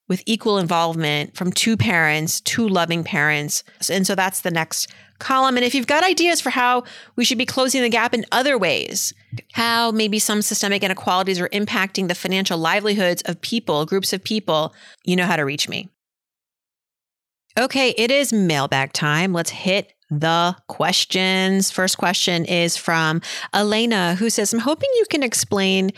with 0.09 0.23
equal 0.25 0.57
involvement 0.57 1.37
from 1.37 1.53
two 1.53 1.77
parents, 1.77 2.41
two 2.41 2.67
loving 2.67 3.05
parents. 3.05 3.63
And 3.91 4.07
so 4.07 4.15
that's 4.15 4.41
the 4.41 4.51
next 4.51 4.91
column. 5.19 5.57
And 5.57 5.67
if 5.67 5.75
you've 5.75 5.87
got 5.87 6.03
ideas 6.03 6.41
for 6.41 6.49
how 6.49 6.85
we 7.17 7.25
should 7.25 7.37
be 7.37 7.45
closing 7.45 7.83
the 7.83 7.91
gap 7.91 8.15
in 8.15 8.25
other 8.33 8.57
ways, 8.57 9.13
how 9.53 9.91
maybe 9.91 10.19
some 10.19 10.41
systemic 10.41 10.83
inequalities 10.83 11.41
are 11.41 11.51
impacting 11.51 12.09
the 12.09 12.15
financial 12.15 12.57
livelihoods 12.57 13.21
of 13.23 13.41
people, 13.43 13.85
groups 13.85 14.15
of 14.15 14.25
people, 14.25 14.75
you 15.05 15.15
know 15.15 15.27
how 15.27 15.37
to 15.37 15.45
reach 15.45 15.69
me. 15.69 15.91
Okay, 17.59 17.91
it 17.99 18.11
is 18.11 18.33
mailbag 18.33 18.93
time. 18.93 19.33
Let's 19.33 19.51
hit 19.51 19.93
the 20.11 20.57
questions. 20.69 21.71
First 21.71 21.99
question 21.99 22.45
is 22.45 22.77
from 22.77 23.21
Elena, 23.53 24.15
who 24.15 24.31
says, 24.31 24.53
I'm 24.53 24.61
hoping 24.61 24.89
you 24.97 25.05
can 25.11 25.23
explain 25.23 25.91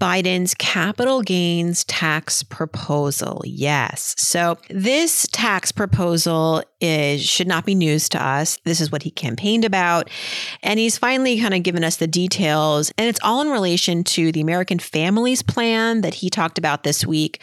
Biden's 0.00 0.54
capital 0.54 1.22
gains 1.22 1.84
tax 1.84 2.42
proposal. 2.42 3.42
Yes. 3.44 4.14
So, 4.18 4.58
this 4.68 5.26
tax 5.32 5.72
proposal 5.72 6.62
is 6.84 7.24
should 7.24 7.48
not 7.48 7.64
be 7.64 7.74
news 7.74 8.08
to 8.10 8.22
us. 8.22 8.58
This 8.64 8.80
is 8.80 8.92
what 8.92 9.02
he 9.02 9.10
campaigned 9.10 9.64
about. 9.64 10.10
And 10.62 10.78
he's 10.78 10.98
finally 10.98 11.40
kind 11.40 11.54
of 11.54 11.62
given 11.62 11.82
us 11.82 11.96
the 11.96 12.06
details. 12.06 12.92
And 12.98 13.08
it's 13.08 13.20
all 13.22 13.40
in 13.40 13.48
relation 13.48 14.04
to 14.04 14.30
the 14.32 14.40
American 14.40 14.78
Families 14.78 15.42
Plan 15.42 16.02
that 16.02 16.14
he 16.14 16.30
talked 16.30 16.58
about 16.58 16.82
this 16.82 17.06
week, 17.06 17.40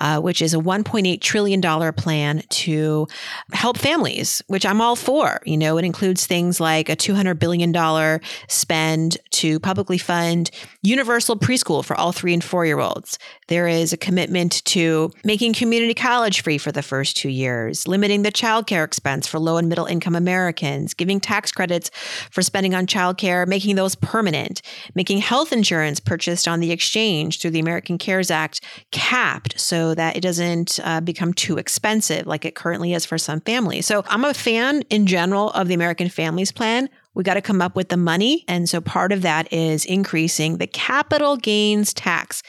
uh, 0.00 0.20
which 0.20 0.40
is 0.40 0.54
a 0.54 0.58
$1.8 0.58 1.20
trillion 1.20 1.92
plan 1.92 2.42
to 2.48 3.06
help 3.52 3.76
families, 3.76 4.42
which 4.46 4.64
I'm 4.64 4.80
all 4.80 4.96
for. 4.96 5.40
You 5.44 5.56
know, 5.56 5.76
it 5.78 5.84
includes 5.84 6.26
things 6.26 6.60
like 6.60 6.88
a 6.88 6.96
$200 6.96 7.38
billion 7.38 8.20
spend 8.48 9.18
to 9.30 9.58
publicly 9.60 9.98
fund 9.98 10.50
universal 10.82 11.36
preschool 11.36 11.84
for 11.84 11.96
all 11.96 12.12
three 12.12 12.32
and 12.32 12.44
four 12.44 12.64
year 12.64 12.78
olds. 12.78 13.18
There 13.48 13.66
is 13.66 13.92
a 13.92 13.96
commitment 13.96 14.64
to 14.66 15.10
making 15.24 15.54
community 15.54 15.94
college 15.94 16.42
free 16.42 16.58
for 16.58 16.72
the 16.72 16.82
first 16.82 17.16
two 17.16 17.28
years, 17.28 17.86
limiting 17.88 18.22
the 18.22 18.30
child 18.30 18.66
expense 18.84 19.26
for 19.26 19.38
low 19.38 19.56
and 19.56 19.68
middle 19.68 19.86
income 19.86 20.14
Americans, 20.14 20.94
giving 20.94 21.20
tax 21.20 21.50
credits 21.50 21.90
for 22.30 22.42
spending 22.42 22.74
on 22.74 22.86
childcare, 22.86 23.46
making 23.46 23.76
those 23.76 23.94
permanent, 23.94 24.62
making 24.94 25.18
health 25.18 25.52
insurance 25.52 26.00
purchased 26.00 26.46
on 26.46 26.60
the 26.60 26.70
exchange 26.70 27.40
through 27.40 27.50
the 27.50 27.60
American 27.60 27.98
CARES 27.98 28.30
Act 28.30 28.60
capped 28.92 29.58
so 29.58 29.94
that 29.94 30.16
it 30.16 30.20
doesn't 30.20 30.78
uh, 30.84 31.00
become 31.00 31.32
too 31.34 31.58
expensive 31.58 32.26
like 32.26 32.44
it 32.44 32.54
currently 32.54 32.94
is 32.94 33.04
for 33.04 33.18
some 33.18 33.40
families. 33.40 33.86
So 33.86 34.04
I'm 34.06 34.24
a 34.24 34.34
fan 34.34 34.82
in 34.90 35.06
general 35.06 35.50
of 35.50 35.68
the 35.68 35.74
American 35.74 36.08
Families 36.08 36.52
Plan 36.52 36.88
we 37.14 37.22
got 37.22 37.34
to 37.34 37.42
come 37.42 37.62
up 37.62 37.76
with 37.76 37.88
the 37.88 37.96
money. 37.96 38.44
And 38.48 38.68
so 38.68 38.80
part 38.80 39.12
of 39.12 39.22
that 39.22 39.52
is 39.52 39.84
increasing 39.84 40.58
the 40.58 40.66
capital 40.66 41.36
gains 41.36 41.94
tax. 41.94 42.42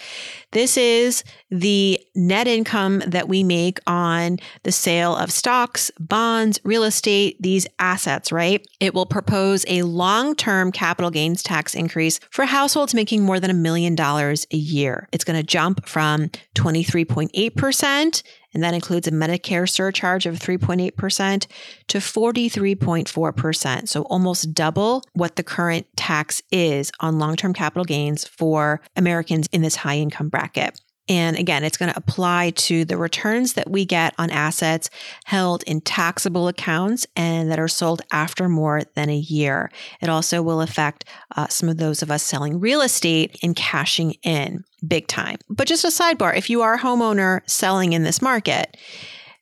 This 0.52 0.78
is 0.78 1.24
the 1.52 2.00
net 2.16 2.48
income 2.48 3.04
that 3.06 3.28
we 3.28 3.44
make 3.44 3.80
on 3.88 4.40
the 4.64 4.72
sale 4.72 5.16
of 5.16 5.32
stocks, 5.32 5.92
bonds, 6.00 6.60
real 6.64 6.84
estate, 6.84 7.38
these 7.40 7.68
assets, 7.78 8.32
right? 8.32 8.66
It 8.80 8.94
will 8.94 9.06
propose 9.06 9.66
a 9.68 9.84
long 9.84 10.36
term 10.36 10.72
capital 10.72 11.12
gains 11.12 11.44
tax 11.44 11.76
increase 11.76 12.20
for 12.30 12.46
households 12.46 12.94
making 12.94 13.24
more 13.24 13.40
than 13.40 13.52
a 13.52 13.56
million 13.56 13.96
dollars 13.96 14.48
a 14.52 14.58
year. 14.58 15.08
It's 15.12 15.24
going 15.24 15.40
to 15.40 15.44
jump 15.44 15.88
from 15.88 16.30
23.8% 16.56 18.24
and 18.56 18.64
that 18.64 18.74
includes 18.74 19.08
a 19.08 19.12
Medicare 19.12 19.70
surcharge 19.70 20.26
of 20.26 20.40
3.8% 20.40 21.46
to 21.88 21.98
43.4%. 21.98 23.88
So 23.88 24.02
almost 24.04 24.54
double 24.54 25.04
what 25.14 25.36
the 25.36 25.44
current 25.44 25.86
tax 25.98 26.42
is 26.52 26.92
on 27.02 27.20
long 27.20 27.36
term 27.36 27.54
capital 27.54 27.84
gains 27.84 28.26
for 28.26 28.82
Americans 28.96 29.48
in 29.52 29.62
this 29.62 29.76
high 29.76 29.98
income 29.98 30.30
bracket. 30.30 30.82
And 31.08 31.38
again, 31.38 31.64
it's 31.64 31.78
going 31.78 31.92
to 31.92 31.98
apply 31.98 32.52
to 32.52 32.84
the 32.84 32.98
returns 32.98 33.54
that 33.54 33.70
we 33.70 33.86
get 33.86 34.16
on 34.18 34.32
assets 34.32 34.90
held 35.26 35.64
in 35.64 35.82
taxable 35.82 36.48
accounts 36.48 37.06
and 37.16 37.52
that 37.52 37.60
are 37.60 37.68
sold 37.68 38.02
after 38.12 38.50
more 38.50 38.82
than 38.96 39.10
a 39.10 39.16
year. 39.16 39.72
It 40.02 40.10
also 40.10 40.42
will 40.42 40.62
affect 40.62 41.06
uh, 41.36 41.48
some 41.48 41.70
of 41.70 41.78
those 41.78 42.02
of 42.02 42.10
us 42.10 42.24
selling 42.24 42.60
real 42.60 42.82
estate 42.82 43.38
and 43.44 43.56
cashing 43.56 44.16
in 44.24 44.64
big 44.88 45.08
time. 45.08 45.38
But 45.50 45.68
just 45.68 45.84
a 45.84 45.90
sidebar 45.90 46.36
if 46.36 46.50
you 46.50 46.62
are 46.62 46.76
a 46.76 46.80
homeowner 46.80 47.48
selling 47.50 47.94
in 47.94 48.04
this 48.04 48.22
market, 48.22 48.76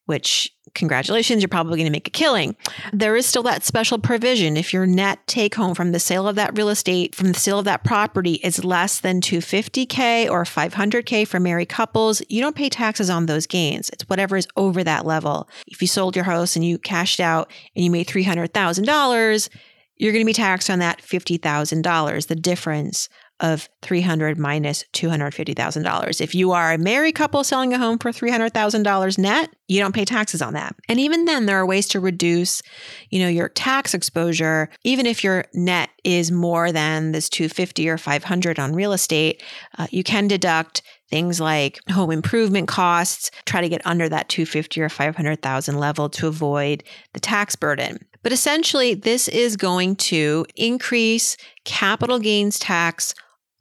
which 0.05 0.49
congratulations, 0.73 1.41
you're 1.41 1.49
probably 1.49 1.77
going 1.77 1.85
to 1.85 1.91
make 1.91 2.07
a 2.07 2.11
killing. 2.11 2.55
There 2.91 3.15
is 3.15 3.25
still 3.25 3.43
that 3.43 3.63
special 3.63 3.99
provision. 3.99 4.57
If 4.57 4.73
your 4.73 4.85
net 4.85 5.19
take 5.27 5.55
home 5.55 5.75
from 5.75 5.91
the 5.91 5.99
sale 5.99 6.27
of 6.27 6.35
that 6.35 6.57
real 6.57 6.69
estate, 6.69 7.15
from 7.15 7.27
the 7.27 7.39
sale 7.39 7.59
of 7.59 7.65
that 7.65 7.83
property 7.83 8.33
is 8.43 8.63
less 8.63 8.99
than 8.99 9.21
250K 9.21 10.29
or 10.29 10.43
500K 10.43 11.27
for 11.27 11.39
married 11.39 11.69
couples, 11.69 12.21
you 12.29 12.41
don't 12.41 12.55
pay 12.55 12.69
taxes 12.69 13.09
on 13.09 13.25
those 13.25 13.47
gains. 13.47 13.89
It's 13.89 14.07
whatever 14.09 14.37
is 14.37 14.47
over 14.55 14.83
that 14.83 15.05
level. 15.05 15.47
If 15.67 15.81
you 15.81 15.87
sold 15.87 16.15
your 16.15 16.25
house 16.25 16.55
and 16.55 16.65
you 16.65 16.77
cashed 16.77 17.19
out 17.19 17.51
and 17.75 17.83
you 17.83 17.91
made 17.91 18.07
$300,000, 18.07 19.49
you're 19.97 20.11
going 20.11 20.23
to 20.23 20.29
be 20.29 20.33
taxed 20.33 20.69
on 20.69 20.79
that 20.79 21.01
$50,000, 21.01 22.27
the 22.27 22.35
difference 22.35 23.09
of 23.43 23.69
300 23.81 24.39
minus 24.39 24.85
$250,000. 24.93 26.21
If 26.21 26.33
you 26.33 26.53
are 26.53 26.71
a 26.71 26.77
married 26.77 27.13
couple 27.13 27.43
selling 27.43 27.73
a 27.73 27.77
home 27.77 27.99
for 27.99 28.09
$300,000 28.09 29.17
net, 29.17 29.53
you 29.67 29.81
don't 29.81 29.93
pay 29.93 30.05
taxes 30.05 30.41
on 30.41 30.53
that. 30.53 30.73
And 30.87 30.97
even 30.97 31.25
then 31.25 31.45
there 31.45 31.57
are 31.57 31.65
ways 31.65 31.89
to 31.89 31.99
reduce, 31.99 32.61
you 33.09 33.19
know, 33.19 33.27
your 33.27 33.49
tax 33.49 33.93
exposure 33.93 34.69
even 34.83 35.05
if 35.05 35.25
your 35.25 35.43
net 35.53 35.89
is 36.05 36.31
more 36.31 36.71
than 36.71 37.11
this 37.11 37.27
250 37.27 37.89
or 37.89 37.97
500 37.97 38.59
on 38.59 38.73
real 38.73 38.93
estate, 38.93 39.43
uh, 39.77 39.87
you 39.91 40.03
can 40.03 40.27
deduct 40.29 40.81
things 41.09 41.41
like 41.41 41.79
home 41.91 42.11
improvement 42.11 42.69
costs, 42.69 43.29
try 43.45 43.59
to 43.59 43.69
get 43.69 43.85
under 43.85 44.07
that 44.07 44.29
250 44.29 44.81
or 44.81 44.89
500,000 44.89 45.77
level 45.77 46.09
to 46.09 46.27
avoid 46.27 46.83
the 47.13 47.19
tax 47.19 47.55
burden. 47.55 47.99
But 48.23 48.31
essentially, 48.31 48.93
this 48.93 49.27
is 49.27 49.57
going 49.57 49.97
to 49.97 50.45
increase 50.55 51.35
capital 51.65 52.19
gains 52.19 52.57
tax 52.57 53.13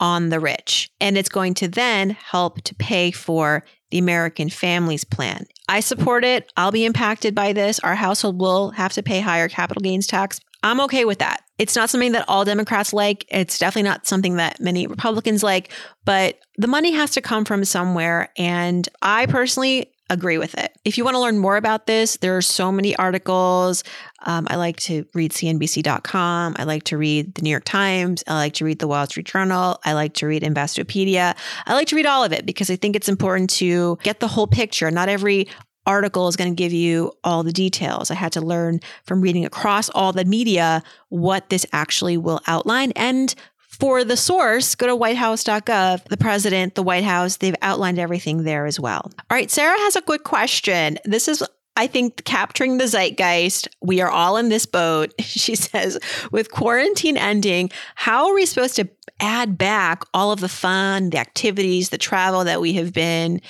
on 0.02 0.30
the 0.30 0.40
rich. 0.40 0.90
And 1.00 1.16
it's 1.16 1.28
going 1.28 1.54
to 1.54 1.68
then 1.68 2.10
help 2.10 2.60
to 2.62 2.74
pay 2.74 3.12
for 3.12 3.64
the 3.92 3.98
American 3.98 4.50
Families 4.50 5.04
Plan. 5.04 5.46
I 5.68 5.78
support 5.78 6.24
it. 6.24 6.52
I'll 6.56 6.72
be 6.72 6.84
impacted 6.84 7.36
by 7.36 7.52
this. 7.52 7.78
Our 7.78 7.94
household 7.94 8.40
will 8.40 8.72
have 8.72 8.92
to 8.94 9.02
pay 9.02 9.20
higher 9.20 9.48
capital 9.48 9.80
gains 9.80 10.08
tax. 10.08 10.40
I'm 10.64 10.80
okay 10.82 11.04
with 11.04 11.20
that. 11.20 11.44
It's 11.58 11.76
not 11.76 11.88
something 11.88 12.12
that 12.12 12.24
all 12.26 12.44
Democrats 12.44 12.92
like. 12.92 13.24
It's 13.28 13.58
definitely 13.58 13.88
not 13.88 14.06
something 14.06 14.36
that 14.36 14.60
many 14.60 14.88
Republicans 14.88 15.44
like, 15.44 15.72
but 16.04 16.38
the 16.56 16.66
money 16.66 16.92
has 16.92 17.12
to 17.12 17.20
come 17.20 17.44
from 17.44 17.64
somewhere. 17.64 18.30
And 18.36 18.88
I 19.02 19.26
personally 19.26 19.92
agree 20.12 20.38
with 20.38 20.56
it. 20.58 20.76
If 20.84 20.98
you 20.98 21.04
want 21.04 21.14
to 21.14 21.20
learn 21.20 21.38
more 21.38 21.56
about 21.56 21.86
this, 21.86 22.16
there 22.18 22.36
are 22.36 22.42
so 22.42 22.70
many 22.70 22.94
articles. 22.96 23.82
Um, 24.24 24.46
I 24.50 24.56
like 24.56 24.76
to 24.80 25.06
read 25.14 25.32
CNBC.com. 25.32 26.56
I 26.58 26.64
like 26.64 26.84
to 26.84 26.98
read 26.98 27.34
the 27.34 27.42
New 27.42 27.50
York 27.50 27.64
Times. 27.64 28.22
I 28.26 28.34
like 28.34 28.54
to 28.54 28.64
read 28.64 28.78
the 28.78 28.88
Wall 28.88 29.06
Street 29.06 29.26
Journal. 29.26 29.80
I 29.84 29.94
like 29.94 30.14
to 30.14 30.26
read 30.26 30.42
Investopedia. 30.42 31.36
I 31.66 31.74
like 31.74 31.88
to 31.88 31.96
read 31.96 32.06
all 32.06 32.24
of 32.24 32.32
it 32.32 32.46
because 32.46 32.70
I 32.70 32.76
think 32.76 32.94
it's 32.94 33.08
important 33.08 33.50
to 33.50 33.98
get 34.02 34.20
the 34.20 34.28
whole 34.28 34.46
picture. 34.46 34.90
Not 34.90 35.08
every 35.08 35.48
article 35.86 36.28
is 36.28 36.36
going 36.36 36.50
to 36.50 36.56
give 36.56 36.72
you 36.72 37.12
all 37.24 37.42
the 37.42 37.52
details. 37.52 38.10
I 38.10 38.14
had 38.14 38.32
to 38.32 38.40
learn 38.40 38.80
from 39.04 39.20
reading 39.20 39.44
across 39.44 39.88
all 39.90 40.12
the 40.12 40.24
media 40.24 40.82
what 41.08 41.48
this 41.48 41.66
actually 41.72 42.16
will 42.16 42.40
outline 42.46 42.92
and 42.92 43.34
for 43.78 44.04
the 44.04 44.16
source, 44.16 44.74
go 44.74 44.86
to 44.86 44.96
whitehouse.gov. 44.96 46.04
The 46.04 46.16
president, 46.16 46.74
the 46.74 46.82
White 46.82 47.04
House, 47.04 47.38
they've 47.38 47.56
outlined 47.62 47.98
everything 47.98 48.44
there 48.44 48.66
as 48.66 48.78
well. 48.78 49.10
All 49.18 49.36
right, 49.36 49.50
Sarah 49.50 49.78
has 49.80 49.96
a 49.96 50.02
quick 50.02 50.24
question. 50.24 50.98
This 51.04 51.26
is 51.26 51.42
I 51.74 51.86
think 51.86 52.24
capturing 52.24 52.76
the 52.76 52.86
zeitgeist, 52.86 53.66
we 53.80 54.02
are 54.02 54.10
all 54.10 54.36
in 54.36 54.50
this 54.50 54.66
boat. 54.66 55.14
She 55.22 55.54
says, 55.56 55.98
with 56.30 56.52
quarantine 56.52 57.16
ending, 57.16 57.70
how 57.94 58.28
are 58.28 58.34
we 58.34 58.44
supposed 58.44 58.76
to 58.76 58.88
add 59.18 59.56
back 59.56 60.02
all 60.12 60.30
of 60.30 60.40
the 60.40 60.48
fun, 60.48 61.10
the 61.10 61.18
activities, 61.18 61.88
the 61.88 61.98
travel 61.98 62.44
that 62.44 62.60
we 62.60 62.74
have 62.74 62.92
been 62.92 63.40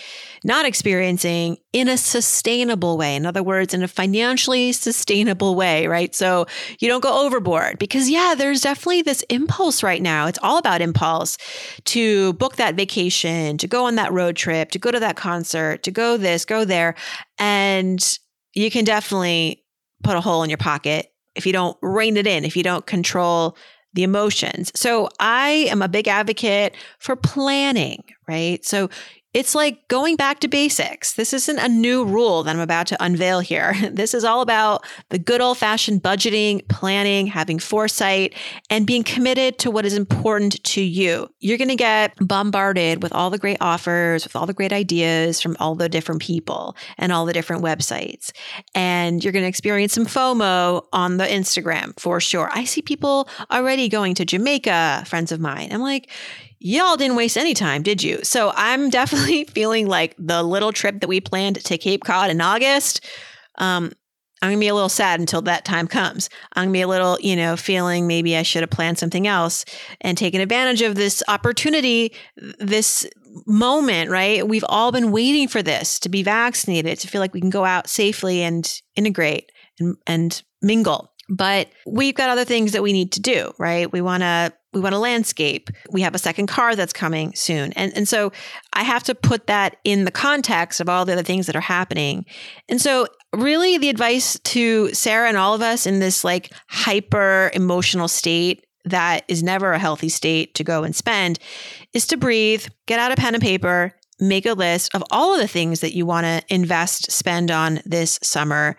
not 0.44 0.66
experiencing 0.66 1.58
in 1.72 1.88
a 1.88 1.96
sustainable 1.96 2.99
way. 2.99 3.16
In 3.16 3.26
other 3.26 3.42
words, 3.42 3.75
in 3.75 3.82
a 3.82 3.88
financially 3.88 4.72
sustainable 4.72 5.54
way, 5.54 5.87
right? 5.87 6.14
So 6.14 6.46
you 6.78 6.88
don't 6.88 7.02
go 7.02 7.25
overboard 7.25 7.78
because, 7.78 8.11
yeah, 8.11 8.34
there's 8.37 8.61
definitely 8.61 9.02
this 9.02 9.22
impulse 9.30 9.82
right 9.82 10.02
now. 10.02 10.26
It's 10.26 10.38
all 10.42 10.58
about 10.58 10.80
impulse 10.80 11.38
to 11.87 12.32
book 12.34 12.56
that 12.56 12.75
vacation, 12.75 13.58
to 13.58 13.68
go 13.68 13.87
on 13.87 13.94
that 13.96 14.12
road 14.12 14.37
trip, 14.37 14.70
to 14.72 14.78
go 14.78 14.90
to 14.90 15.00
that 15.00 15.16
concert, 15.16 15.82
to 15.84 15.90
go 15.90 16.16
this, 16.16 16.44
go 16.44 16.64
there. 16.64 16.94
And 17.38 18.00
you 18.54 18.70
can 18.70 18.84
definitely 18.84 19.64
put 20.02 20.16
a 20.16 20.20
hole 20.20 20.42
in 20.42 20.50
your 20.50 20.58
pocket 20.58 21.12
if 21.34 21.46
you 21.46 21.52
don't 21.52 21.76
rein 21.80 22.16
it 22.16 22.26
in, 22.26 22.44
if 22.44 22.56
you 22.56 22.62
don't 22.62 22.87
control 22.87 23.56
the 23.94 24.02
emotions. 24.02 24.72
So 24.75 25.08
I 25.20 25.66
am 25.70 25.82
a 25.82 25.88
big 25.88 26.08
advocate 26.08 26.75
for 26.99 27.16
planning, 27.16 28.02
right? 28.26 28.64
So 28.64 28.88
it's 29.34 29.54
like 29.54 29.88
going 29.88 30.16
back 30.16 30.40
to 30.40 30.48
basics. 30.48 31.14
This 31.14 31.32
isn't 31.32 31.58
a 31.58 31.68
new 31.68 32.04
rule 32.04 32.42
that 32.42 32.54
I'm 32.54 32.60
about 32.60 32.86
to 32.88 33.02
unveil 33.02 33.40
here. 33.40 33.74
This 34.02 34.14
is 34.14 34.24
all 34.24 34.40
about 34.40 34.84
the 35.10 35.18
good 35.18 35.40
old 35.40 35.58
fashioned 35.58 36.02
budgeting, 36.02 36.66
planning, 36.68 37.26
having 37.26 37.58
foresight, 37.58 38.34
and 38.70 38.86
being 38.86 39.04
committed 39.04 39.58
to 39.58 39.70
what 39.70 39.84
is 39.84 39.94
important 39.94 40.62
to 40.64 40.80
you. 40.80 41.28
You're 41.40 41.58
going 41.58 41.68
to 41.68 41.76
get 41.76 42.14
bombarded 42.20 43.02
with 43.02 43.12
all 43.12 43.28
the 43.30 43.38
great 43.38 43.58
offers, 43.60 44.24
with 44.24 44.34
all 44.34 44.46
the 44.46 44.54
great 44.54 44.72
ideas 44.72 45.40
from 45.40 45.56
all 45.60 45.74
the 45.74 45.88
different 45.88 46.22
people 46.22 46.74
and 46.96 47.12
all 47.12 47.26
the 47.26 47.32
different 47.32 47.62
websites. 47.62 48.32
And 48.74 49.22
you're 49.22 49.32
going 49.32 49.44
to 49.44 49.48
experience 49.48 49.92
some 49.92 50.06
FOMO 50.06 50.84
on 50.92 51.18
the 51.18 51.26
Instagram 51.26 51.98
for 52.00 52.18
sure. 52.18 52.48
I 52.52 52.64
see 52.64 52.82
people 52.82 53.28
already 53.50 53.88
going 53.88 54.14
to 54.16 54.24
Jamaica, 54.24 55.04
friends 55.06 55.32
of 55.32 55.40
mine. 55.40 55.70
I'm 55.70 55.82
like, 55.82 56.10
y'all 56.62 56.97
didn't 56.97 57.16
waste 57.16 57.37
any 57.37 57.54
time, 57.54 57.83
did 57.83 58.02
you? 58.02 58.21
So 58.23 58.52
I'm 58.54 58.90
definitely 58.90 59.45
feeling 59.45 59.88
like 59.88 60.14
the 60.19 60.42
little 60.42 60.73
trip 60.73 61.00
that 61.00 61.09
we 61.09 61.21
planned 61.21 61.62
to 61.64 61.78
Cape 61.78 62.04
Cod 62.04 62.31
in 62.31 62.40
August. 62.40 63.04
Um, 63.59 63.92
I'm 64.40 64.50
gonna 64.50 64.61
be 64.61 64.69
a 64.69 64.75
little 64.75 64.88
sad 64.88 65.21
until 65.21 65.42
that 65.42 65.64
time 65.64 65.87
comes. 65.87 66.28
I'm 66.54 66.64
gonna 66.64 66.73
be 66.73 66.81
a 66.81 66.88
little, 66.88 67.16
you 67.21 67.37
know, 67.37 67.57
feeling 67.57 68.09
maybe 68.09 68.37
I 68.37 68.42
should 68.42 68.62
have 68.62 68.71
planned 68.71 68.99
something 68.99 69.28
else 69.28 69.64
and 70.00 70.19
taken 70.19 70.40
advantage 70.40 70.83
of 70.83 70.97
this 70.97 71.23
opportunity, 71.28 72.12
this 72.59 73.07
moment, 73.47 74.11
right? 74.11 74.47
We've 74.47 74.64
all 74.69 74.90
been 74.90 75.12
waiting 75.12 75.47
for 75.47 75.62
this 75.62 76.00
to 76.00 76.09
be 76.09 76.25
vaccinated, 76.25 76.99
to 76.99 77.09
feel 77.09 77.21
like 77.21 77.35
we 77.35 77.40
can 77.40 77.50
go 77.50 77.64
out 77.64 77.88
safely 77.88 78.42
and 78.42 78.69
integrate 78.97 79.52
and, 79.78 79.97
and 80.09 80.42
mingle. 80.61 81.12
But 81.34 81.70
we've 81.86 82.14
got 82.14 82.28
other 82.28 82.44
things 82.44 82.72
that 82.72 82.82
we 82.82 82.92
need 82.92 83.12
to 83.12 83.20
do, 83.20 83.54
right? 83.58 83.90
We 83.90 84.02
want 84.02 84.22
to 84.22 84.52
we 84.74 84.80
want 84.80 84.94
a 84.94 84.98
landscape. 84.98 85.70
We 85.90 86.02
have 86.02 86.14
a 86.14 86.18
second 86.18 86.46
car 86.46 86.76
that's 86.76 86.92
coming 86.92 87.34
soon. 87.34 87.72
And 87.72 87.90
and 87.96 88.06
so 88.06 88.32
I 88.74 88.82
have 88.82 89.02
to 89.04 89.14
put 89.14 89.46
that 89.46 89.78
in 89.82 90.04
the 90.04 90.10
context 90.10 90.78
of 90.78 90.90
all 90.90 91.06
the 91.06 91.14
other 91.14 91.22
things 91.22 91.46
that 91.46 91.56
are 91.56 91.60
happening. 91.60 92.26
And 92.68 92.82
so 92.82 93.06
really 93.34 93.78
the 93.78 93.88
advice 93.88 94.38
to 94.40 94.92
Sarah 94.92 95.28
and 95.28 95.38
all 95.38 95.54
of 95.54 95.62
us 95.62 95.86
in 95.86 96.00
this 96.00 96.22
like 96.22 96.52
hyper 96.68 97.50
emotional 97.54 98.08
state 98.08 98.66
that 98.84 99.24
is 99.26 99.42
never 99.42 99.72
a 99.72 99.78
healthy 99.78 100.10
state 100.10 100.54
to 100.56 100.64
go 100.64 100.84
and 100.84 100.94
spend 100.94 101.38
is 101.94 102.06
to 102.08 102.18
breathe, 102.18 102.66
get 102.86 103.00
out 103.00 103.10
a 103.10 103.16
pen 103.16 103.34
and 103.34 103.42
paper, 103.42 103.94
make 104.20 104.44
a 104.44 104.52
list 104.52 104.94
of 104.94 105.02
all 105.10 105.32
of 105.32 105.40
the 105.40 105.48
things 105.48 105.80
that 105.80 105.94
you 105.94 106.04
want 106.04 106.26
to 106.26 106.42
invest, 106.54 107.10
spend 107.10 107.50
on 107.50 107.80
this 107.86 108.18
summer 108.22 108.76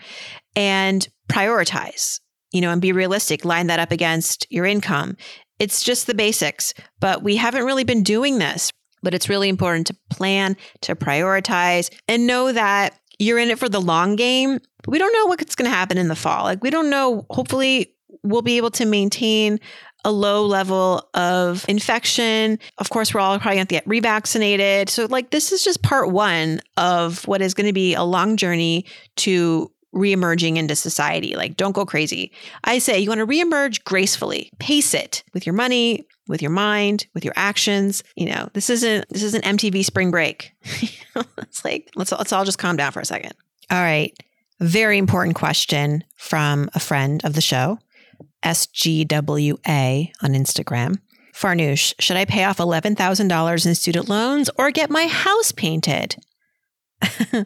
and 0.56 1.08
prioritize 1.28 2.20
you 2.54 2.62
know, 2.62 2.72
and 2.72 2.82
be 2.82 2.94
realistic, 2.94 3.44
line 3.44 3.68
that 3.68 3.80
up 3.80 3.92
against 3.92 4.48
your 4.50 4.66
income. 4.66 5.18
It's 5.60 5.84
just 5.84 6.08
the 6.08 6.16
basics, 6.16 6.74
but 7.02 7.22
we 7.22 7.36
haven't 7.36 7.66
really 7.66 7.84
been 7.84 8.04
doing 8.04 8.40
this. 8.40 8.72
But 9.02 9.14
it's 9.14 9.28
really 9.28 9.50
important 9.50 9.88
to 9.88 9.98
plan, 10.10 10.56
to 10.84 10.96
prioritize, 10.96 11.94
and 12.08 12.26
know 12.26 12.54
that 12.54 12.98
you're 13.20 13.38
in 13.38 13.50
it 13.50 13.60
for 13.60 13.68
the 13.68 13.82
long 13.82 14.16
game. 14.16 14.60
We 14.88 14.98
don't 14.98 15.12
know 15.12 15.26
what's 15.26 15.56
going 15.56 15.70
to 15.70 15.76
happen 15.76 15.98
in 15.98 16.08
the 16.08 16.16
fall. 16.16 16.46
Like, 16.46 16.64
we 16.64 16.70
don't 16.70 16.90
know. 16.90 17.26
Hopefully, 17.30 17.96
we'll 18.24 18.42
be 18.42 18.56
able 18.56 18.72
to 18.72 18.86
maintain 18.86 19.60
a 20.06 20.12
low 20.12 20.46
level 20.46 21.10
of 21.14 21.66
infection. 21.68 22.60
Of 22.78 22.92
course, 22.92 23.14
we're 23.14 23.20
all 23.20 23.38
probably 23.40 23.58
going 23.58 23.68
to 23.68 23.76
get 23.76 23.86
revaccinated. 23.86 24.88
So, 24.88 25.06
like, 25.06 25.32
this 25.32 25.52
is 25.52 25.64
just 25.64 25.82
part 25.82 26.10
one 26.12 26.62
of 26.78 27.28
what 27.28 27.42
is 27.42 27.54
going 27.54 27.68
to 27.68 27.74
be 27.74 27.96
a 27.96 28.04
long 28.04 28.38
journey 28.38 28.86
to 29.18 29.70
reemerging 29.94 30.58
into 30.58 30.76
society. 30.76 31.36
Like, 31.36 31.56
don't 31.56 31.74
go 31.74 31.86
crazy. 31.86 32.32
I 32.64 32.80
say 32.80 33.00
you 33.00 33.10
want 33.10 33.20
to 33.20 33.28
reemerge 33.28 33.84
gracefully, 33.84 34.52
pace 34.60 34.94
it 34.94 35.24
with 35.34 35.46
your 35.46 35.54
money, 35.54 36.06
with 36.28 36.42
your 36.42 36.52
mind, 36.52 37.08
with 37.14 37.24
your 37.24 37.34
actions. 37.36 38.04
You 38.16 38.28
know, 38.28 38.50
this 38.54 38.70
isn't 38.70 39.08
this 39.10 39.24
isn't 39.24 39.44
MTV 39.44 39.86
Spring 39.86 40.12
Break. 40.12 40.54
it's 41.38 41.64
like 41.64 41.90
let's 41.96 42.12
let's 42.12 42.34
all 42.34 42.46
just 42.46 42.60
calm 42.60 42.78
down 42.78 42.92
for 42.92 43.00
a 43.00 43.06
second. 43.06 43.34
All 43.70 43.82
right, 43.82 44.16
very 44.60 44.98
important 44.98 45.36
question 45.36 46.04
from 46.16 46.70
a 46.74 46.80
friend 46.80 47.24
of 47.24 47.34
the 47.34 47.42
show, 47.42 47.80
SGWA 48.44 50.12
on 50.22 50.34
Instagram. 50.34 51.00
Farnoosh, 51.34 51.94
should 52.00 52.16
I 52.16 52.26
pay 52.26 52.44
off 52.44 52.58
$11,000 52.58 53.66
in 53.66 53.76
student 53.76 54.08
loans 54.08 54.52
or 54.58 54.70
get 54.70 54.92
my 54.92 55.08
house 55.08 55.52
painted? 55.52 56.16
I'm 57.34 57.44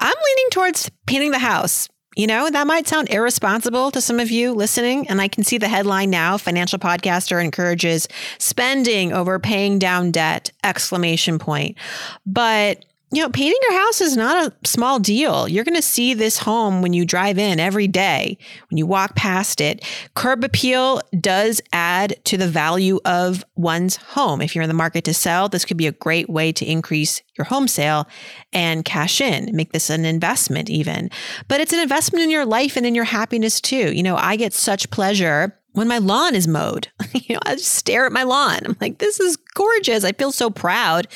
leaning 0.00 0.50
towards 0.50 0.90
painting 1.06 1.30
the 1.30 1.38
house. 1.38 1.88
You 2.16 2.26
know, 2.26 2.50
that 2.50 2.66
might 2.66 2.88
sound 2.88 3.08
irresponsible 3.08 3.92
to 3.92 4.00
some 4.00 4.18
of 4.18 4.30
you 4.30 4.52
listening. 4.52 5.08
And 5.08 5.20
I 5.20 5.28
can 5.28 5.44
see 5.44 5.58
the 5.58 5.68
headline 5.68 6.10
now 6.10 6.38
financial 6.38 6.78
podcaster 6.78 7.42
encourages 7.42 8.08
spending 8.38 9.12
over 9.12 9.38
paying 9.38 9.78
down 9.78 10.10
debt, 10.10 10.50
exclamation 10.64 11.38
point. 11.38 11.78
But 12.26 12.84
you 13.12 13.22
know, 13.22 13.28
painting 13.28 13.58
your 13.68 13.78
house 13.80 14.00
is 14.00 14.16
not 14.16 14.46
a 14.46 14.68
small 14.68 15.00
deal. 15.00 15.48
You're 15.48 15.64
going 15.64 15.74
to 15.74 15.82
see 15.82 16.14
this 16.14 16.38
home 16.38 16.80
when 16.80 16.92
you 16.92 17.04
drive 17.04 17.38
in 17.38 17.58
every 17.58 17.88
day, 17.88 18.38
when 18.70 18.78
you 18.78 18.86
walk 18.86 19.16
past 19.16 19.60
it. 19.60 19.84
Curb 20.14 20.44
appeal 20.44 21.00
does 21.18 21.60
add 21.72 22.14
to 22.26 22.36
the 22.36 22.46
value 22.46 23.00
of 23.04 23.44
one's 23.56 23.96
home. 23.96 24.40
If 24.40 24.54
you're 24.54 24.62
in 24.62 24.68
the 24.68 24.74
market 24.74 25.02
to 25.04 25.14
sell, 25.14 25.48
this 25.48 25.64
could 25.64 25.76
be 25.76 25.88
a 25.88 25.92
great 25.92 26.30
way 26.30 26.52
to 26.52 26.64
increase 26.64 27.20
your 27.36 27.46
home 27.46 27.66
sale 27.66 28.06
and 28.52 28.84
cash 28.84 29.20
in, 29.20 29.54
make 29.56 29.72
this 29.72 29.90
an 29.90 30.04
investment 30.04 30.70
even. 30.70 31.10
But 31.48 31.60
it's 31.60 31.72
an 31.72 31.80
investment 31.80 32.22
in 32.22 32.30
your 32.30 32.46
life 32.46 32.76
and 32.76 32.86
in 32.86 32.94
your 32.94 33.04
happiness 33.04 33.60
too. 33.60 33.92
You 33.92 34.04
know, 34.04 34.16
I 34.16 34.36
get 34.36 34.52
such 34.52 34.90
pleasure 34.90 35.56
when 35.72 35.88
my 35.88 35.98
lawn 35.98 36.34
is 36.34 36.48
mowed. 36.48 36.88
you 37.12 37.34
know, 37.34 37.40
I 37.44 37.54
just 37.54 37.72
stare 37.72 38.06
at 38.06 38.12
my 38.12 38.24
lawn. 38.24 38.60
I'm 38.64 38.76
like, 38.80 38.98
this 38.98 39.20
is 39.20 39.36
gorgeous. 39.36 40.04
I 40.04 40.12
feel 40.12 40.32
so 40.32 40.50
proud, 40.50 41.06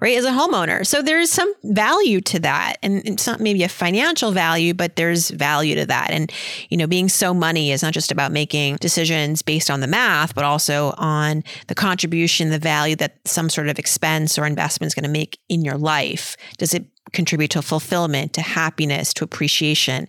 right, 0.00 0.16
as 0.16 0.24
a 0.24 0.30
homeowner. 0.30 0.86
So 0.86 1.02
there's 1.02 1.30
some 1.30 1.52
value 1.64 2.20
to 2.22 2.38
that. 2.40 2.76
And 2.82 3.06
it's 3.06 3.26
not 3.26 3.40
maybe 3.40 3.62
a 3.62 3.68
financial 3.68 4.32
value, 4.32 4.74
but 4.74 4.96
there's 4.96 5.30
value 5.30 5.74
to 5.76 5.86
that. 5.86 6.10
And, 6.10 6.32
you 6.70 6.76
know, 6.76 6.86
being 6.86 7.08
so 7.08 7.34
money 7.34 7.70
is 7.70 7.82
not 7.82 7.92
just 7.92 8.10
about 8.10 8.32
making 8.32 8.76
decisions 8.76 9.42
based 9.42 9.70
on 9.70 9.80
the 9.80 9.86
math, 9.86 10.34
but 10.34 10.44
also 10.44 10.94
on 10.96 11.42
the 11.66 11.74
contribution, 11.74 12.50
the 12.50 12.58
value 12.58 12.96
that 12.96 13.18
some 13.26 13.50
sort 13.50 13.68
of 13.68 13.78
expense 13.78 14.38
or 14.38 14.46
investment 14.46 14.88
is 14.88 14.94
going 14.94 15.04
to 15.04 15.10
make 15.10 15.38
in 15.48 15.64
your 15.64 15.76
life. 15.76 16.36
Does 16.56 16.74
it 16.74 16.86
contribute 17.12 17.50
to 17.52 17.62
fulfillment, 17.62 18.32
to 18.34 18.40
happiness, 18.40 19.12
to 19.14 19.24
appreciation. 19.24 20.08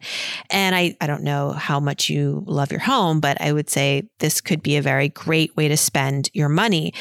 And 0.50 0.76
I, 0.76 0.96
I 1.02 1.08
don't 1.08 1.24
know 1.24 1.52
how 1.52 1.80
much 1.80 2.10
you 2.10 2.44
love 2.46 2.72
your 2.72 2.82
home, 2.82 3.20
but 3.20 3.40
I 3.42 3.52
would 3.52 3.70
say 3.70 4.10
this 4.20 4.42
could 4.42 4.64
be 4.64 4.78
a 4.78 4.82
very 4.82 5.10
great 5.10 5.56
way 5.56 5.68
to 5.68 5.78
spend 5.78 6.30
your 6.34 6.50
money. 6.50 6.94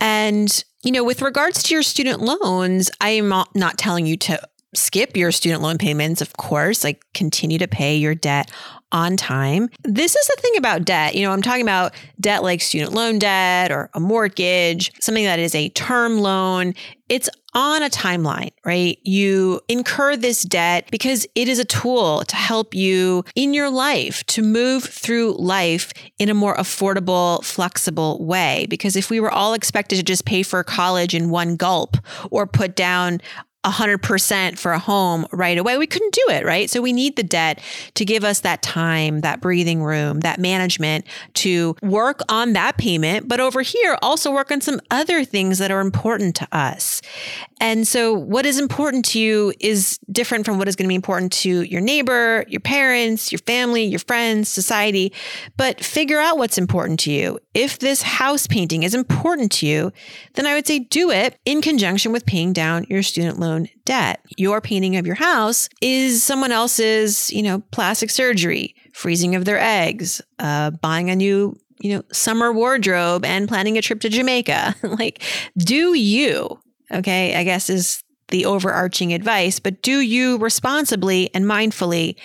And, 0.00 0.64
you 0.82 0.92
know, 0.92 1.04
with 1.04 1.22
regards 1.22 1.62
to 1.64 1.74
your 1.74 1.82
student 1.82 2.20
loans, 2.20 2.90
I 3.00 3.10
am 3.10 3.28
not 3.28 3.78
telling 3.78 4.06
you 4.06 4.16
to 4.18 4.40
skip 4.74 5.16
your 5.16 5.32
student 5.32 5.62
loan 5.62 5.78
payments, 5.78 6.20
of 6.20 6.36
course, 6.36 6.84
like 6.84 7.02
continue 7.14 7.58
to 7.58 7.68
pay 7.68 7.96
your 7.96 8.14
debt 8.14 8.50
on 8.94 9.16
time. 9.16 9.68
This 9.82 10.14
is 10.14 10.26
the 10.28 10.36
thing 10.40 10.56
about 10.56 10.84
debt. 10.84 11.16
You 11.16 11.26
know, 11.26 11.32
I'm 11.32 11.42
talking 11.42 11.62
about 11.62 11.94
debt 12.20 12.42
like 12.44 12.60
student 12.60 12.92
loan 12.92 13.18
debt 13.18 13.72
or 13.72 13.90
a 13.92 14.00
mortgage, 14.00 14.92
something 15.00 15.24
that 15.24 15.40
is 15.40 15.54
a 15.54 15.68
term 15.70 16.18
loan. 16.18 16.74
It's 17.08 17.28
on 17.54 17.82
a 17.82 17.90
timeline, 17.90 18.50
right? 18.64 18.98
You 19.02 19.60
incur 19.68 20.16
this 20.16 20.42
debt 20.42 20.88
because 20.90 21.26
it 21.34 21.48
is 21.48 21.58
a 21.58 21.64
tool 21.64 22.24
to 22.24 22.36
help 22.36 22.74
you 22.74 23.24
in 23.34 23.54
your 23.54 23.70
life 23.70 24.24
to 24.26 24.42
move 24.42 24.84
through 24.84 25.36
life 25.38 25.92
in 26.18 26.28
a 26.28 26.34
more 26.34 26.56
affordable, 26.56 27.44
flexible 27.44 28.24
way. 28.24 28.66
Because 28.68 28.96
if 28.96 29.10
we 29.10 29.20
were 29.20 29.30
all 29.30 29.54
expected 29.54 29.96
to 29.96 30.02
just 30.02 30.24
pay 30.24 30.42
for 30.42 30.62
college 30.64 31.14
in 31.14 31.30
one 31.30 31.56
gulp 31.56 31.96
or 32.30 32.46
put 32.46 32.74
down 32.74 33.20
100% 33.64 34.58
for 34.58 34.72
a 34.72 34.78
home 34.78 35.26
right 35.32 35.58
away. 35.58 35.78
We 35.78 35.86
couldn't 35.86 36.12
do 36.12 36.24
it, 36.30 36.44
right? 36.44 36.68
So 36.68 36.80
we 36.80 36.92
need 36.92 37.16
the 37.16 37.22
debt 37.22 37.60
to 37.94 38.04
give 38.04 38.24
us 38.24 38.40
that 38.40 38.62
time, 38.62 39.20
that 39.20 39.40
breathing 39.40 39.82
room, 39.82 40.20
that 40.20 40.38
management 40.38 41.06
to 41.34 41.76
work 41.82 42.20
on 42.28 42.52
that 42.52 42.76
payment, 42.76 43.28
but 43.28 43.40
over 43.40 43.62
here 43.62 43.96
also 44.02 44.30
work 44.32 44.50
on 44.50 44.60
some 44.60 44.80
other 44.90 45.24
things 45.24 45.58
that 45.58 45.70
are 45.70 45.80
important 45.80 46.36
to 46.36 46.48
us. 46.52 47.00
And 47.60 47.86
so 47.86 48.12
what 48.12 48.44
is 48.46 48.58
important 48.58 49.04
to 49.06 49.20
you 49.20 49.54
is 49.60 49.98
different 50.10 50.44
from 50.44 50.58
what 50.58 50.68
is 50.68 50.76
going 50.76 50.86
to 50.86 50.88
be 50.88 50.94
important 50.94 51.32
to 51.32 51.62
your 51.62 51.80
neighbor, 51.80 52.44
your 52.48 52.60
parents, 52.60 53.32
your 53.32 53.38
family, 53.40 53.84
your 53.84 54.00
friends, 54.00 54.48
society. 54.48 55.12
But 55.56 55.82
figure 55.82 56.18
out 56.18 56.36
what's 56.36 56.58
important 56.58 57.00
to 57.00 57.12
you. 57.12 57.38
If 57.54 57.78
this 57.78 58.02
house 58.02 58.46
painting 58.46 58.82
is 58.82 58.94
important 58.94 59.52
to 59.52 59.66
you, 59.66 59.92
then 60.34 60.46
I 60.46 60.54
would 60.54 60.66
say 60.66 60.80
do 60.80 61.10
it 61.10 61.38
in 61.44 61.62
conjunction 61.62 62.12
with 62.12 62.26
paying 62.26 62.52
down 62.52 62.86
your 62.88 63.02
student 63.02 63.38
loan 63.38 63.53
debt. 63.84 64.20
Your 64.36 64.60
painting 64.60 64.96
of 64.96 65.06
your 65.06 65.14
house 65.16 65.68
is 65.80 66.22
someone 66.22 66.52
else's, 66.52 67.30
you 67.30 67.42
know, 67.42 67.62
plastic 67.70 68.10
surgery, 68.10 68.74
freezing 68.92 69.34
of 69.34 69.44
their 69.44 69.60
eggs, 69.60 70.20
uh, 70.38 70.70
buying 70.70 71.10
a 71.10 71.16
new 71.16 71.56
you 71.80 71.94
know, 71.94 72.02
summer 72.12 72.52
wardrobe 72.52 73.24
and 73.24 73.48
planning 73.48 73.76
a 73.76 73.82
trip 73.82 74.00
to 74.00 74.08
Jamaica. 74.08 74.74
like, 74.82 75.22
do 75.58 75.94
you 75.94 76.58
okay, 76.90 77.34
I 77.34 77.44
guess 77.44 77.68
is 77.68 78.02
the 78.28 78.46
overarching 78.46 79.12
advice, 79.12 79.60
but 79.60 79.82
do 79.82 80.00
you 80.00 80.38
responsibly 80.38 81.32
and 81.34 81.44
mindfully. 81.44 82.16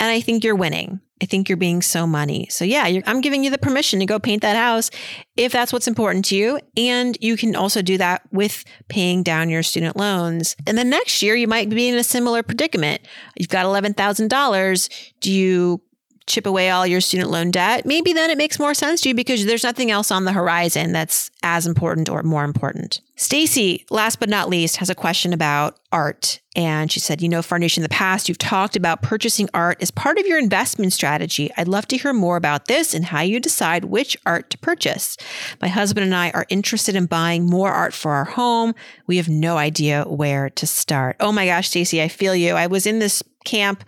And 0.00 0.10
I 0.10 0.20
think 0.20 0.42
you're 0.42 0.56
winning. 0.56 1.00
I 1.24 1.26
think 1.26 1.48
you're 1.48 1.56
being 1.56 1.80
so 1.80 2.06
money. 2.06 2.46
So, 2.50 2.66
yeah, 2.66 3.00
I'm 3.06 3.22
giving 3.22 3.44
you 3.44 3.48
the 3.48 3.56
permission 3.56 3.98
to 4.00 4.04
go 4.04 4.18
paint 4.18 4.42
that 4.42 4.56
house 4.56 4.90
if 5.38 5.52
that's 5.52 5.72
what's 5.72 5.88
important 5.88 6.26
to 6.26 6.36
you. 6.36 6.60
And 6.76 7.16
you 7.18 7.38
can 7.38 7.56
also 7.56 7.80
do 7.80 7.96
that 7.96 8.20
with 8.30 8.62
paying 8.88 9.22
down 9.22 9.48
your 9.48 9.62
student 9.62 9.96
loans. 9.96 10.54
And 10.66 10.76
then 10.76 10.90
next 10.90 11.22
year, 11.22 11.34
you 11.34 11.48
might 11.48 11.70
be 11.70 11.88
in 11.88 11.94
a 11.94 12.04
similar 12.04 12.42
predicament. 12.42 13.00
You've 13.38 13.48
got 13.48 13.64
$11,000. 13.64 15.12
Do 15.20 15.32
you 15.32 15.80
chip 16.26 16.46
away 16.46 16.70
all 16.70 16.86
your 16.86 17.00
student 17.00 17.30
loan 17.30 17.50
debt, 17.50 17.84
maybe 17.84 18.12
then 18.12 18.30
it 18.30 18.38
makes 18.38 18.58
more 18.58 18.74
sense 18.74 19.02
to 19.02 19.10
you 19.10 19.14
because 19.14 19.44
there's 19.44 19.62
nothing 19.62 19.90
else 19.90 20.10
on 20.10 20.24
the 20.24 20.32
horizon 20.32 20.92
that's 20.92 21.30
as 21.42 21.66
important 21.66 22.08
or 22.08 22.22
more 22.22 22.44
important. 22.44 23.00
Stacy, 23.16 23.84
last 23.90 24.18
but 24.18 24.28
not 24.28 24.48
least, 24.48 24.78
has 24.78 24.90
a 24.90 24.94
question 24.94 25.32
about 25.32 25.78
art. 25.92 26.40
And 26.56 26.90
she 26.90 26.98
said, 26.98 27.22
You 27.22 27.28
know, 27.28 27.40
Farnoosh, 27.40 27.76
in 27.76 27.82
the 27.84 27.88
past, 27.88 28.28
you've 28.28 28.38
talked 28.38 28.74
about 28.74 29.02
purchasing 29.02 29.48
art 29.54 29.80
as 29.80 29.92
part 29.92 30.18
of 30.18 30.26
your 30.26 30.38
investment 30.38 30.92
strategy. 30.92 31.50
I'd 31.56 31.68
love 31.68 31.86
to 31.88 31.96
hear 31.96 32.12
more 32.12 32.36
about 32.36 32.66
this 32.66 32.92
and 32.92 33.04
how 33.04 33.20
you 33.20 33.38
decide 33.38 33.84
which 33.84 34.16
art 34.26 34.50
to 34.50 34.58
purchase. 34.58 35.16
My 35.62 35.68
husband 35.68 36.04
and 36.04 36.14
I 36.14 36.30
are 36.30 36.46
interested 36.48 36.96
in 36.96 37.06
buying 37.06 37.46
more 37.46 37.70
art 37.70 37.94
for 37.94 38.12
our 38.12 38.24
home. 38.24 38.74
We 39.06 39.16
have 39.18 39.28
no 39.28 39.58
idea 39.58 40.04
where 40.04 40.50
to 40.50 40.66
start. 40.66 41.16
Oh 41.20 41.30
my 41.30 41.46
gosh, 41.46 41.68
Stacy, 41.68 42.02
I 42.02 42.08
feel 42.08 42.34
you. 42.34 42.54
I 42.54 42.66
was 42.66 42.86
in 42.86 42.98
this 42.98 43.22
camp 43.44 43.84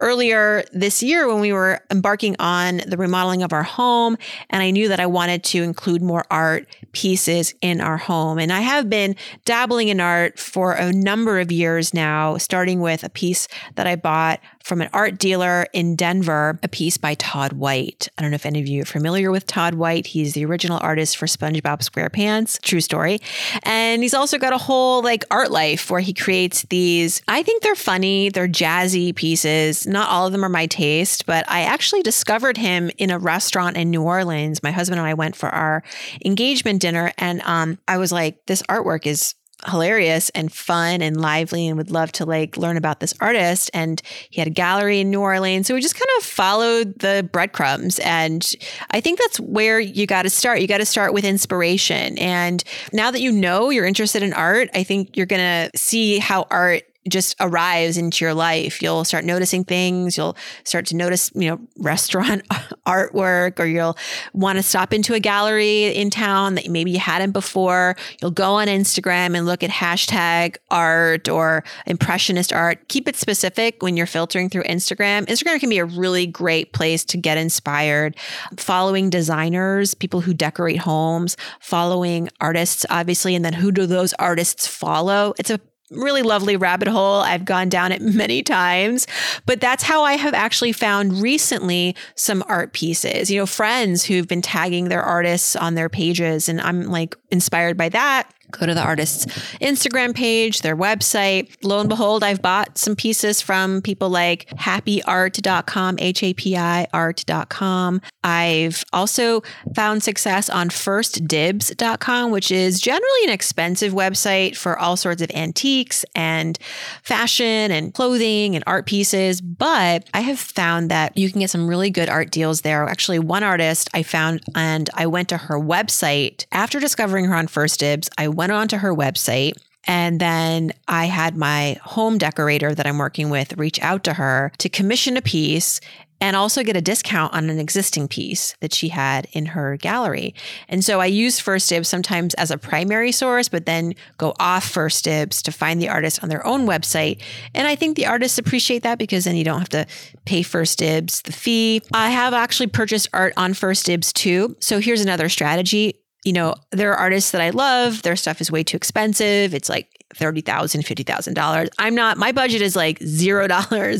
earlier 0.00 0.64
this 0.72 1.02
year 1.02 1.28
when 1.28 1.40
we 1.40 1.52
were 1.52 1.80
embarking 1.90 2.36
on 2.38 2.78
the 2.86 2.96
remodeling 2.96 3.42
of 3.42 3.52
our 3.52 3.62
home. 3.62 4.16
And 4.48 4.62
I 4.62 4.70
knew 4.70 4.88
that 4.88 5.00
I 5.00 5.06
wanted 5.06 5.44
to 5.44 5.62
include 5.62 6.02
more 6.02 6.24
art 6.30 6.66
pieces 6.92 7.54
in 7.60 7.80
our 7.80 7.96
home. 7.96 8.38
And 8.38 8.52
I 8.52 8.60
have 8.60 8.88
been 8.88 9.16
dabbling 9.44 9.88
in 9.88 10.00
art 10.00 10.38
for 10.38 10.72
a 10.72 10.92
number 10.92 11.40
of 11.40 11.52
years 11.52 11.92
now, 11.92 12.36
starting 12.38 12.80
with 12.80 13.04
a 13.04 13.08
piece 13.08 13.48
that 13.74 13.86
I 13.86 13.96
bought 13.96 14.40
from 14.62 14.80
an 14.80 14.88
art 14.92 15.18
dealer 15.18 15.66
in 15.72 15.96
Denver, 15.96 16.58
a 16.62 16.68
piece 16.68 16.96
by 16.96 17.14
Todd 17.14 17.54
White. 17.54 18.08
I 18.16 18.22
don't 18.22 18.30
know 18.30 18.36
if 18.36 18.46
any 18.46 18.60
of 18.60 18.66
you 18.66 18.82
are 18.82 18.86
familiar 18.86 19.30
with 19.30 19.46
Todd 19.46 19.74
White. 19.74 20.06
He's 20.06 20.34
the 20.34 20.44
original 20.44 20.78
artist 20.82 21.16
for 21.16 21.26
SpongeBob 21.26 21.80
SquarePants, 21.80 22.60
true 22.60 22.80
story. 22.80 23.20
And 23.62 24.02
he's 24.02 24.14
also 24.14 24.38
got 24.38 24.52
a 24.52 24.58
whole 24.58 25.02
like 25.02 25.24
art 25.30 25.50
life 25.50 25.90
where 25.90 26.00
he 26.00 26.12
creates 26.12 26.62
these, 26.70 27.22
I 27.26 27.42
think 27.42 27.62
they're 27.62 27.74
funny, 27.74 28.28
they're 28.28 28.48
jazzy 28.48 29.14
pieces. 29.14 29.86
Not 29.86 30.08
all 30.08 30.26
of 30.26 30.32
them 30.32 30.44
are 30.44 30.50
my 30.50 30.66
taste, 30.66 31.26
but 31.26 31.44
I 31.48 31.62
actually 31.62 32.02
discovered 32.02 32.56
him 32.56 32.90
in 32.98 33.10
a 33.10 33.18
restaurant 33.18 33.76
in 33.76 33.90
New 33.90 34.02
Orleans. 34.02 34.62
My 34.62 34.70
husband 34.70 35.00
and 35.00 35.08
I 35.08 35.14
went 35.14 35.36
for 35.36 35.48
our 35.48 35.82
engagement 36.24 36.80
dinner 36.80 37.12
and 37.18 37.40
um, 37.42 37.78
I 37.88 37.98
was 37.98 38.12
like, 38.12 38.44
this 38.46 38.62
artwork 38.64 39.06
is 39.06 39.34
hilarious 39.68 40.30
and 40.30 40.52
fun 40.52 41.02
and 41.02 41.20
lively 41.20 41.68
and 41.68 41.76
would 41.76 41.90
love 41.90 42.12
to 42.12 42.24
like 42.24 42.56
learn 42.56 42.76
about 42.76 43.00
this 43.00 43.14
artist. 43.20 43.70
And 43.74 44.00
he 44.30 44.40
had 44.40 44.48
a 44.48 44.50
gallery 44.52 45.00
in 45.00 45.10
New 45.10 45.20
Orleans. 45.20 45.66
So 45.66 45.74
we 45.74 45.80
just 45.80 45.94
kind 45.94 46.08
of 46.18 46.24
followed 46.24 46.98
the 46.98 47.28
breadcrumbs. 47.30 47.98
And 48.00 48.48
I 48.90 49.00
think 49.00 49.18
that's 49.18 49.40
where 49.40 49.78
you 49.80 50.06
got 50.06 50.22
to 50.22 50.30
start. 50.30 50.60
You 50.60 50.66
got 50.66 50.78
to 50.78 50.86
start 50.86 51.12
with 51.12 51.24
inspiration. 51.24 52.18
And 52.18 52.62
now 52.92 53.10
that 53.10 53.20
you 53.20 53.32
know 53.32 53.70
you're 53.70 53.86
interested 53.86 54.22
in 54.22 54.32
art 54.32 54.70
I 54.74 54.82
think 54.82 55.16
you're 55.16 55.26
going 55.26 55.70
to 55.70 55.78
see 55.78 56.18
how 56.18 56.46
art 56.50 56.82
just 57.08 57.34
arrives 57.40 57.96
into 57.96 58.24
your 58.24 58.34
life. 58.34 58.82
You'll 58.82 59.04
start 59.04 59.24
noticing 59.24 59.64
things. 59.64 60.16
You'll 60.16 60.36
start 60.64 60.86
to 60.86 60.96
notice, 60.96 61.30
you 61.34 61.48
know, 61.48 61.60
restaurant 61.78 62.46
artwork, 62.86 63.58
or 63.58 63.66
you'll 63.66 63.96
want 64.32 64.58
to 64.58 64.62
stop 64.62 64.92
into 64.92 65.14
a 65.14 65.20
gallery 65.20 65.94
in 65.94 66.10
town 66.10 66.56
that 66.56 66.68
maybe 66.68 66.90
you 66.90 66.98
hadn't 66.98 67.32
before. 67.32 67.96
You'll 68.20 68.30
go 68.30 68.54
on 68.54 68.68
Instagram 68.68 69.36
and 69.36 69.46
look 69.46 69.62
at 69.62 69.70
hashtag 69.70 70.56
art 70.70 71.28
or 71.28 71.64
impressionist 71.86 72.52
art. 72.52 72.88
Keep 72.88 73.08
it 73.08 73.16
specific 73.16 73.82
when 73.82 73.96
you're 73.96 74.06
filtering 74.06 74.50
through 74.50 74.64
Instagram. 74.64 75.26
Instagram 75.26 75.58
can 75.60 75.70
be 75.70 75.78
a 75.78 75.84
really 75.84 76.26
great 76.26 76.72
place 76.72 77.04
to 77.06 77.16
get 77.16 77.38
inspired. 77.38 78.16
Following 78.56 79.08
designers, 79.10 79.94
people 79.94 80.20
who 80.20 80.34
decorate 80.34 80.78
homes, 80.78 81.36
following 81.60 82.28
artists, 82.40 82.84
obviously, 82.90 83.34
and 83.34 83.44
then 83.44 83.54
who 83.54 83.72
do 83.72 83.86
those 83.86 84.12
artists 84.14 84.66
follow? 84.66 85.32
It's 85.38 85.50
a 85.50 85.60
really 85.90 86.22
lovely 86.22 86.56
rabbit 86.56 86.88
hole. 86.88 87.20
I've 87.20 87.44
gone 87.44 87.68
down 87.68 87.92
it 87.92 88.00
many 88.00 88.42
times, 88.42 89.06
but 89.46 89.60
that's 89.60 89.82
how 89.82 90.02
I 90.02 90.14
have 90.14 90.34
actually 90.34 90.72
found 90.72 91.20
recently 91.20 91.96
some 92.14 92.44
art 92.46 92.72
pieces. 92.72 93.30
You 93.30 93.40
know, 93.40 93.46
friends 93.46 94.04
who've 94.04 94.28
been 94.28 94.42
tagging 94.42 94.88
their 94.88 95.02
artists 95.02 95.56
on 95.56 95.74
their 95.74 95.88
pages, 95.88 96.48
and 96.48 96.60
I'm 96.60 96.84
like 96.84 97.16
inspired 97.30 97.76
by 97.76 97.88
that 97.90 98.32
go 98.50 98.66
to 98.66 98.74
the 98.74 98.82
artist's 98.82 99.26
Instagram 99.60 100.14
page, 100.14 100.60
their 100.60 100.76
website. 100.76 101.50
Lo 101.62 101.80
and 101.80 101.88
behold, 101.88 102.24
I've 102.24 102.42
bought 102.42 102.78
some 102.78 102.96
pieces 102.96 103.40
from 103.40 103.82
people 103.82 104.10
like 104.10 104.48
happyart.com, 104.50 105.96
H 105.98 106.22
A 106.22 106.34
P 106.34 106.56
I 106.56 106.86
art.com. 106.92 108.00
I've 108.22 108.84
also 108.92 109.42
found 109.74 110.02
success 110.02 110.50
on 110.50 110.68
firstdibs.com, 110.68 112.30
which 112.30 112.50
is 112.50 112.80
generally 112.80 113.24
an 113.24 113.30
expensive 113.30 113.92
website 113.92 114.56
for 114.56 114.78
all 114.78 114.96
sorts 114.96 115.22
of 115.22 115.30
antiques 115.32 116.04
and 116.14 116.58
fashion 117.02 117.70
and 117.70 117.94
clothing 117.94 118.54
and 118.54 118.64
art 118.66 118.86
pieces. 118.86 119.40
But 119.40 120.08
I 120.12 120.20
have 120.20 120.38
found 120.38 120.90
that 120.90 121.16
you 121.16 121.30
can 121.30 121.40
get 121.40 121.50
some 121.50 121.68
really 121.68 121.90
good 121.90 122.08
art 122.08 122.30
deals 122.30 122.60
there. 122.60 122.84
Actually, 122.84 123.18
one 123.18 123.42
artist 123.42 123.88
I 123.94 124.02
found 124.02 124.42
and 124.54 124.90
I 124.94 125.06
went 125.06 125.28
to 125.30 125.36
her 125.36 125.58
website 125.58 126.46
after 126.52 126.80
discovering 126.80 127.24
her 127.26 127.34
on 127.34 127.46
First 127.46 127.80
Dibs. 127.80 128.10
I 128.18 128.28
went 128.40 128.52
onto 128.52 128.78
her 128.78 128.94
website 128.94 129.52
and 129.84 130.18
then 130.18 130.72
I 130.88 131.04
had 131.04 131.36
my 131.36 131.76
home 131.82 132.16
decorator 132.16 132.74
that 132.74 132.86
I'm 132.86 132.96
working 132.96 133.28
with 133.28 133.58
reach 133.58 133.78
out 133.82 134.02
to 134.04 134.14
her 134.14 134.50
to 134.56 134.70
commission 134.70 135.18
a 135.18 135.20
piece 135.20 135.78
and 136.22 136.34
also 136.34 136.62
get 136.62 136.74
a 136.74 136.80
discount 136.80 137.34
on 137.34 137.50
an 137.50 137.58
existing 137.58 138.08
piece 138.08 138.54
that 138.60 138.72
she 138.72 138.88
had 138.88 139.26
in 139.32 139.44
her 139.44 139.76
gallery. 139.76 140.34
And 140.70 140.82
so 140.82 141.00
I 141.00 141.06
use 141.06 141.38
First 141.38 141.68
Dibs 141.68 141.88
sometimes 141.88 142.32
as 142.34 142.50
a 142.50 142.56
primary 142.56 143.12
source, 143.12 143.50
but 143.50 143.66
then 143.66 143.94
go 144.16 144.34
off 144.38 144.66
First 144.66 145.04
Dibs 145.04 145.42
to 145.42 145.52
find 145.52 145.82
the 145.82 145.90
artist 145.90 146.22
on 146.22 146.30
their 146.30 146.46
own 146.46 146.66
website. 146.66 147.22
And 147.54 147.68
I 147.68 147.74
think 147.74 147.96
the 147.96 148.06
artists 148.06 148.38
appreciate 148.38 148.84
that 148.84 148.98
because 148.98 149.24
then 149.24 149.36
you 149.36 149.44
don't 149.44 149.58
have 149.58 149.68
to 149.70 149.86
pay 150.24 150.42
First 150.42 150.78
Dibs 150.78 151.20
the 151.22 151.32
fee. 151.32 151.82
I 151.92 152.08
have 152.08 152.32
actually 152.32 152.68
purchased 152.68 153.08
art 153.12 153.34
on 153.36 153.52
First 153.52 153.84
Dibs 153.84 154.14
too. 154.14 154.56
So 154.60 154.78
here's 154.78 155.02
another 155.02 155.28
strategy 155.28 155.99
you 156.24 156.32
know, 156.32 156.54
there 156.70 156.92
are 156.92 156.96
artists 156.96 157.30
that 157.30 157.40
I 157.40 157.50
love. 157.50 158.02
Their 158.02 158.16
stuff 158.16 158.40
is 158.40 158.50
way 158.50 158.62
too 158.62 158.76
expensive. 158.76 159.54
It's 159.54 159.70
like 159.70 160.00
$30,000, 160.14 160.44
$50,000. 160.44 161.68
I'm 161.78 161.94
not, 161.94 162.18
my 162.18 162.32
budget 162.32 162.60
is 162.60 162.76
like 162.76 162.98
$0 162.98 163.48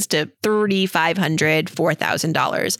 to 0.08 0.26
$3,500, 0.42 1.64
$4,000 1.64 2.78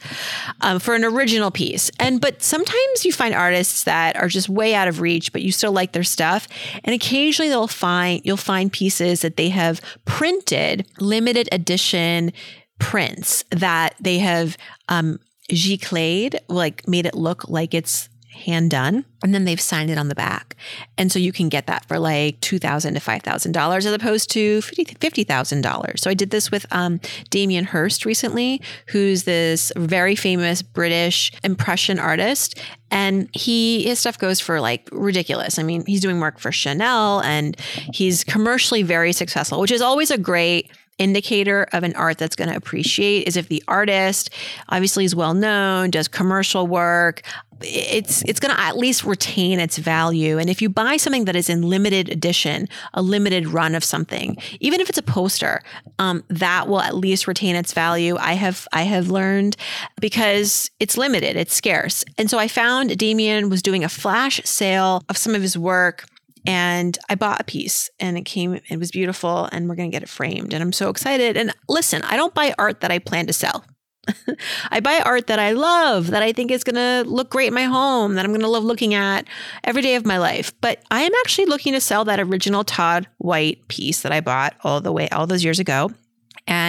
um, 0.61 0.79
for 0.79 0.93
an 0.93 1.03
original 1.03 1.49
piece. 1.49 1.89
And, 1.99 2.21
but 2.21 2.43
sometimes 2.43 3.05
you 3.05 3.11
find 3.11 3.33
artists 3.33 3.85
that 3.85 4.15
are 4.15 4.27
just 4.27 4.47
way 4.49 4.75
out 4.75 4.87
of 4.87 4.99
reach, 4.99 5.31
but 5.31 5.41
you 5.41 5.51
still 5.51 5.71
like 5.71 5.93
their 5.93 6.03
stuff. 6.03 6.47
And 6.83 6.93
occasionally 6.93 7.49
they'll 7.49 7.67
find, 7.67 8.21
you'll 8.23 8.37
find 8.37 8.71
pieces 8.71 9.21
that 9.21 9.37
they 9.37 9.49
have 9.49 9.81
printed 10.05 10.87
limited 10.99 11.49
edition 11.51 12.33
prints 12.79 13.43
that 13.49 13.95
they 13.99 14.19
have, 14.19 14.57
um, 14.89 15.19
gicled, 15.49 16.35
like 16.47 16.87
made 16.87 17.05
it 17.05 17.13
look 17.15 17.49
like 17.49 17.73
it's 17.73 18.09
hand 18.31 18.71
done 18.71 19.05
and 19.23 19.33
then 19.33 19.45
they've 19.45 19.61
signed 19.61 19.89
it 19.89 19.97
on 19.97 20.07
the 20.07 20.15
back. 20.15 20.55
And 20.97 21.11
so 21.11 21.19
you 21.19 21.31
can 21.31 21.49
get 21.49 21.67
that 21.67 21.85
for 21.85 21.99
like 21.99 22.39
2000 22.41 22.95
to 22.95 22.99
$5000 22.99 23.77
as 23.77 23.85
opposed 23.85 24.31
to 24.31 24.59
$50000 24.61 25.99
so 25.99 26.09
i 26.09 26.13
did 26.13 26.29
this 26.29 26.51
with 26.51 26.65
um, 26.71 26.99
damien 27.29 27.65
hirst 27.65 28.05
recently 28.05 28.61
who's 28.87 29.23
this 29.23 29.71
very 29.75 30.15
famous 30.15 30.61
british 30.61 31.31
impression 31.43 31.99
artist 31.99 32.59
and 32.91 33.29
he 33.33 33.83
his 33.83 33.99
stuff 33.99 34.17
goes 34.17 34.39
for 34.39 34.59
like 34.59 34.87
ridiculous. 34.91 35.57
I 35.57 35.63
mean 35.63 35.85
he's 35.85 36.01
doing 36.01 36.19
work 36.19 36.39
for 36.39 36.51
chanel 36.51 37.21
and 37.21 37.59
he's 37.93 38.23
commercially 38.23 38.83
very 38.83 39.13
successful 39.13 39.59
which 39.59 39.71
is 39.71 39.81
always 39.81 40.11
a 40.11 40.17
great 40.17 40.71
indicator 41.01 41.67
of 41.73 41.83
an 41.83 41.95
art 41.95 42.17
that's 42.17 42.35
going 42.35 42.49
to 42.49 42.55
appreciate 42.55 43.27
is 43.27 43.35
if 43.35 43.47
the 43.47 43.63
artist 43.67 44.29
obviously 44.69 45.03
is 45.05 45.15
well 45.15 45.33
known, 45.33 45.89
does 45.89 46.07
commercial 46.07 46.67
work, 46.67 47.23
it's 47.63 48.23
it's 48.23 48.39
going 48.39 48.53
to 48.53 48.59
at 48.59 48.77
least 48.77 49.03
retain 49.03 49.59
its 49.59 49.77
value. 49.77 50.37
And 50.37 50.49
if 50.49 50.61
you 50.61 50.69
buy 50.69 50.97
something 50.97 51.25
that 51.25 51.35
is 51.35 51.49
in 51.49 51.61
limited 51.61 52.09
edition, 52.09 52.67
a 52.93 53.01
limited 53.01 53.47
run 53.47 53.75
of 53.75 53.83
something, 53.83 54.37
even 54.59 54.81
if 54.81 54.89
it's 54.89 54.97
a 54.97 55.03
poster, 55.03 55.61
um, 55.99 56.23
that 56.29 56.67
will 56.67 56.81
at 56.81 56.95
least 56.95 57.27
retain 57.27 57.55
its 57.55 57.73
value. 57.73 58.17
I 58.17 58.33
have 58.33 58.67
I 58.73 58.83
have 58.83 59.09
learned 59.09 59.57
because 59.99 60.71
it's 60.79 60.97
limited, 60.97 61.35
it's 61.35 61.53
scarce. 61.53 62.03
And 62.17 62.29
so 62.29 62.37
I 62.37 62.47
found 62.47 62.97
Damien 62.97 63.49
was 63.49 63.61
doing 63.61 63.83
a 63.83 63.89
flash 63.89 64.41
sale 64.43 65.03
of 65.09 65.17
some 65.17 65.35
of 65.35 65.41
his 65.41 65.57
work 65.57 66.05
and 66.45 66.97
I 67.09 67.15
bought 67.15 67.41
a 67.41 67.45
piece 67.45 67.89
and 67.99 68.17
it 68.17 68.23
came, 68.23 68.59
it 68.69 68.77
was 68.77 68.91
beautiful, 68.91 69.47
and 69.51 69.67
we're 69.69 69.75
going 69.75 69.91
to 69.91 69.95
get 69.95 70.03
it 70.03 70.09
framed. 70.09 70.53
And 70.53 70.63
I'm 70.63 70.73
so 70.73 70.89
excited. 70.89 71.37
And 71.37 71.53
listen, 71.67 72.01
I 72.03 72.15
don't 72.15 72.33
buy 72.33 72.53
art 72.57 72.81
that 72.81 72.91
I 72.91 72.99
plan 72.99 73.27
to 73.27 73.33
sell. 73.33 73.65
I 74.71 74.79
buy 74.79 74.99
art 75.05 75.27
that 75.27 75.39
I 75.39 75.51
love, 75.51 76.07
that 76.07 76.23
I 76.23 76.33
think 76.33 76.51
is 76.51 76.63
going 76.63 76.75
to 76.75 77.09
look 77.09 77.29
great 77.29 77.49
in 77.49 77.53
my 77.53 77.63
home, 77.63 78.15
that 78.15 78.25
I'm 78.25 78.31
going 78.31 78.41
to 78.41 78.47
love 78.47 78.63
looking 78.63 78.93
at 78.93 79.27
every 79.63 79.81
day 79.81 79.95
of 79.95 80.05
my 80.05 80.17
life. 80.17 80.51
But 80.59 80.83
I 80.89 81.01
am 81.01 81.11
actually 81.21 81.45
looking 81.45 81.73
to 81.73 81.81
sell 81.81 82.05
that 82.05 82.19
original 82.19 82.63
Todd 82.63 83.07
White 83.19 83.67
piece 83.67 84.01
that 84.01 84.11
I 84.11 84.21
bought 84.21 84.55
all 84.63 84.81
the 84.81 84.91
way, 84.91 85.07
all 85.09 85.27
those 85.27 85.43
years 85.43 85.59
ago. 85.59 85.91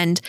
And 0.03 0.19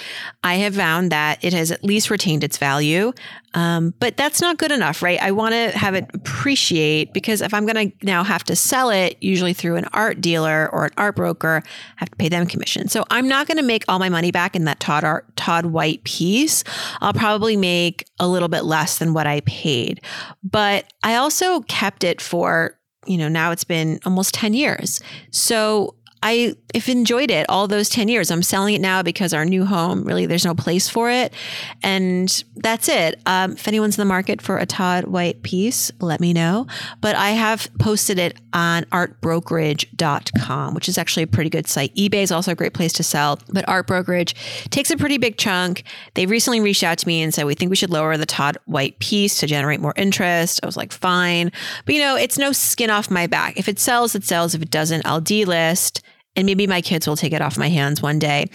I 0.44 0.54
have 0.56 0.76
found 0.76 1.10
that 1.10 1.44
it 1.44 1.52
has 1.52 1.70
at 1.72 1.82
least 1.84 2.10
retained 2.10 2.44
its 2.44 2.58
value. 2.58 3.12
Um, 3.54 3.92
but 3.98 4.16
that's 4.16 4.40
not 4.40 4.56
good 4.56 4.72
enough, 4.72 5.02
right? 5.02 5.20
I 5.20 5.32
want 5.32 5.52
to 5.52 5.76
have 5.76 5.94
it 5.94 6.06
appreciate 6.14 7.12
because 7.12 7.40
if 7.40 7.52
I'm 7.52 7.66
going 7.66 7.90
to 7.90 8.06
now 8.06 8.24
have 8.24 8.44
to 8.44 8.56
sell 8.56 8.90
it, 8.90 9.16
usually 9.20 9.52
through 9.52 9.76
an 9.76 9.86
art 9.92 10.20
dealer 10.20 10.68
or 10.72 10.86
an 10.86 10.92
art 10.96 11.16
broker, 11.16 11.62
I 11.64 11.70
have 11.96 12.10
to 12.10 12.16
pay 12.16 12.28
them 12.28 12.46
commission. 12.46 12.88
So 12.88 13.04
I'm 13.10 13.28
not 13.28 13.46
going 13.46 13.58
to 13.58 13.64
make 13.64 13.84
all 13.88 13.98
my 13.98 14.08
money 14.08 14.30
back 14.30 14.56
in 14.56 14.64
that 14.64 14.80
Todd 14.80 15.04
art, 15.04 15.36
Todd 15.36 15.66
White 15.66 16.04
piece. 16.04 16.64
I'll 17.00 17.12
probably 17.12 17.56
make 17.56 18.06
a 18.18 18.28
little 18.28 18.48
bit 18.48 18.64
less 18.64 18.98
than 18.98 19.12
what 19.12 19.26
I 19.26 19.40
paid. 19.40 20.00
But 20.42 20.92
I 21.02 21.16
also 21.16 21.60
kept 21.62 22.04
it 22.04 22.20
for, 22.20 22.78
you 23.06 23.18
know, 23.18 23.28
now 23.28 23.50
it's 23.50 23.64
been 23.64 24.00
almost 24.04 24.34
10 24.34 24.54
years. 24.54 25.00
So 25.30 25.94
I 26.24 26.56
have 26.72 26.88
enjoyed 26.88 27.30
it 27.30 27.44
all 27.50 27.68
those 27.68 27.90
10 27.90 28.08
years. 28.08 28.30
I'm 28.30 28.42
selling 28.42 28.74
it 28.74 28.80
now 28.80 29.02
because 29.02 29.34
our 29.34 29.44
new 29.44 29.66
home, 29.66 30.04
really, 30.04 30.24
there's 30.24 30.46
no 30.46 30.54
place 30.54 30.88
for 30.88 31.10
it. 31.10 31.34
And 31.82 32.44
that's 32.56 32.88
it. 32.88 33.20
Um, 33.26 33.52
if 33.52 33.68
anyone's 33.68 33.98
in 33.98 34.00
the 34.00 34.06
market 34.06 34.40
for 34.40 34.56
a 34.56 34.64
Todd 34.64 35.04
White 35.04 35.42
piece, 35.42 35.92
let 36.00 36.20
me 36.20 36.32
know. 36.32 36.66
But 37.02 37.14
I 37.14 37.32
have 37.32 37.68
posted 37.78 38.18
it 38.18 38.38
on 38.54 38.84
artbrokerage.com, 38.84 40.74
which 40.74 40.88
is 40.88 40.96
actually 40.96 41.24
a 41.24 41.26
pretty 41.26 41.50
good 41.50 41.66
site. 41.66 41.94
eBay 41.94 42.22
is 42.22 42.32
also 42.32 42.52
a 42.52 42.54
great 42.54 42.72
place 42.72 42.94
to 42.94 43.02
sell, 43.02 43.38
but 43.50 43.68
Art 43.68 43.86
Brokerage 43.86 44.34
takes 44.70 44.90
a 44.90 44.96
pretty 44.96 45.18
big 45.18 45.36
chunk. 45.36 45.84
They 46.14 46.24
recently 46.24 46.60
reached 46.60 46.84
out 46.84 46.96
to 46.98 47.06
me 47.06 47.22
and 47.22 47.34
said, 47.34 47.44
We 47.44 47.54
think 47.54 47.68
we 47.68 47.76
should 47.76 47.90
lower 47.90 48.16
the 48.16 48.24
Todd 48.24 48.56
White 48.64 48.98
piece 48.98 49.38
to 49.40 49.46
generate 49.46 49.80
more 49.80 49.92
interest. 49.96 50.60
I 50.62 50.66
was 50.66 50.78
like, 50.78 50.90
Fine. 50.90 51.52
But 51.84 51.94
you 51.94 52.00
know, 52.00 52.16
it's 52.16 52.38
no 52.38 52.52
skin 52.52 52.88
off 52.88 53.10
my 53.10 53.26
back. 53.26 53.58
If 53.58 53.68
it 53.68 53.78
sells, 53.78 54.14
it 54.14 54.24
sells. 54.24 54.54
If 54.54 54.62
it 54.62 54.70
doesn't, 54.70 55.04
I'll 55.04 55.20
delist 55.20 56.00
and 56.36 56.46
maybe 56.46 56.66
my 56.66 56.80
kids 56.80 57.06
will 57.06 57.16
take 57.16 57.32
it 57.32 57.40
off 57.40 57.56
my 57.56 57.68
hands 57.68 58.02
one 58.02 58.18
day. 58.18 58.46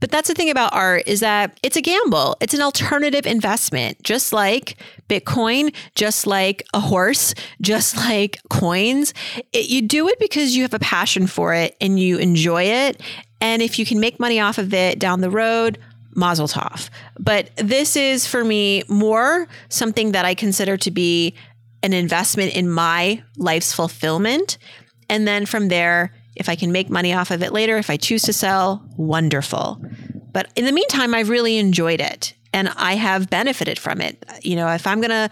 But 0.00 0.10
that's 0.10 0.28
the 0.28 0.34
thing 0.34 0.50
about 0.50 0.74
art 0.74 1.04
is 1.06 1.20
that 1.20 1.58
it's 1.62 1.76
a 1.76 1.80
gamble. 1.80 2.36
It's 2.40 2.54
an 2.54 2.60
alternative 2.60 3.26
investment, 3.26 4.02
just 4.02 4.32
like 4.32 4.76
Bitcoin, 5.08 5.74
just 5.94 6.26
like 6.26 6.64
a 6.74 6.80
horse, 6.80 7.34
just 7.60 7.96
like 7.96 8.38
coins. 8.50 9.14
It, 9.52 9.68
you 9.68 9.82
do 9.82 10.08
it 10.08 10.18
because 10.18 10.56
you 10.56 10.62
have 10.62 10.74
a 10.74 10.80
passion 10.80 11.26
for 11.26 11.54
it 11.54 11.76
and 11.80 11.98
you 11.98 12.18
enjoy 12.18 12.64
it. 12.64 13.00
And 13.40 13.62
if 13.62 13.78
you 13.78 13.86
can 13.86 14.00
make 14.00 14.18
money 14.18 14.40
off 14.40 14.58
of 14.58 14.74
it 14.74 14.98
down 14.98 15.20
the 15.20 15.30
road, 15.30 15.78
mazel 16.14 16.48
tov. 16.48 16.90
But 17.18 17.50
this 17.56 17.94
is 17.94 18.26
for 18.26 18.44
me 18.44 18.82
more 18.88 19.46
something 19.68 20.12
that 20.12 20.24
I 20.24 20.34
consider 20.34 20.76
to 20.78 20.90
be 20.90 21.34
an 21.84 21.92
investment 21.92 22.56
in 22.56 22.68
my 22.68 23.22
life's 23.36 23.72
fulfillment. 23.72 24.58
And 25.08 25.28
then 25.28 25.46
from 25.46 25.68
there, 25.68 26.12
if 26.38 26.48
I 26.48 26.56
can 26.56 26.72
make 26.72 26.88
money 26.88 27.12
off 27.12 27.30
of 27.30 27.42
it 27.42 27.52
later, 27.52 27.76
if 27.76 27.90
I 27.90 27.96
choose 27.96 28.22
to 28.22 28.32
sell, 28.32 28.82
wonderful. 28.96 29.82
But 30.32 30.50
in 30.56 30.64
the 30.64 30.72
meantime, 30.72 31.14
I've 31.14 31.28
really 31.28 31.58
enjoyed 31.58 32.00
it 32.00 32.34
and 32.52 32.68
I 32.76 32.94
have 32.94 33.30
benefited 33.30 33.78
from 33.78 34.00
it. 34.00 34.24
You 34.42 34.56
know, 34.56 34.68
if 34.68 34.86
I'm 34.86 35.00
going 35.00 35.10
to 35.10 35.30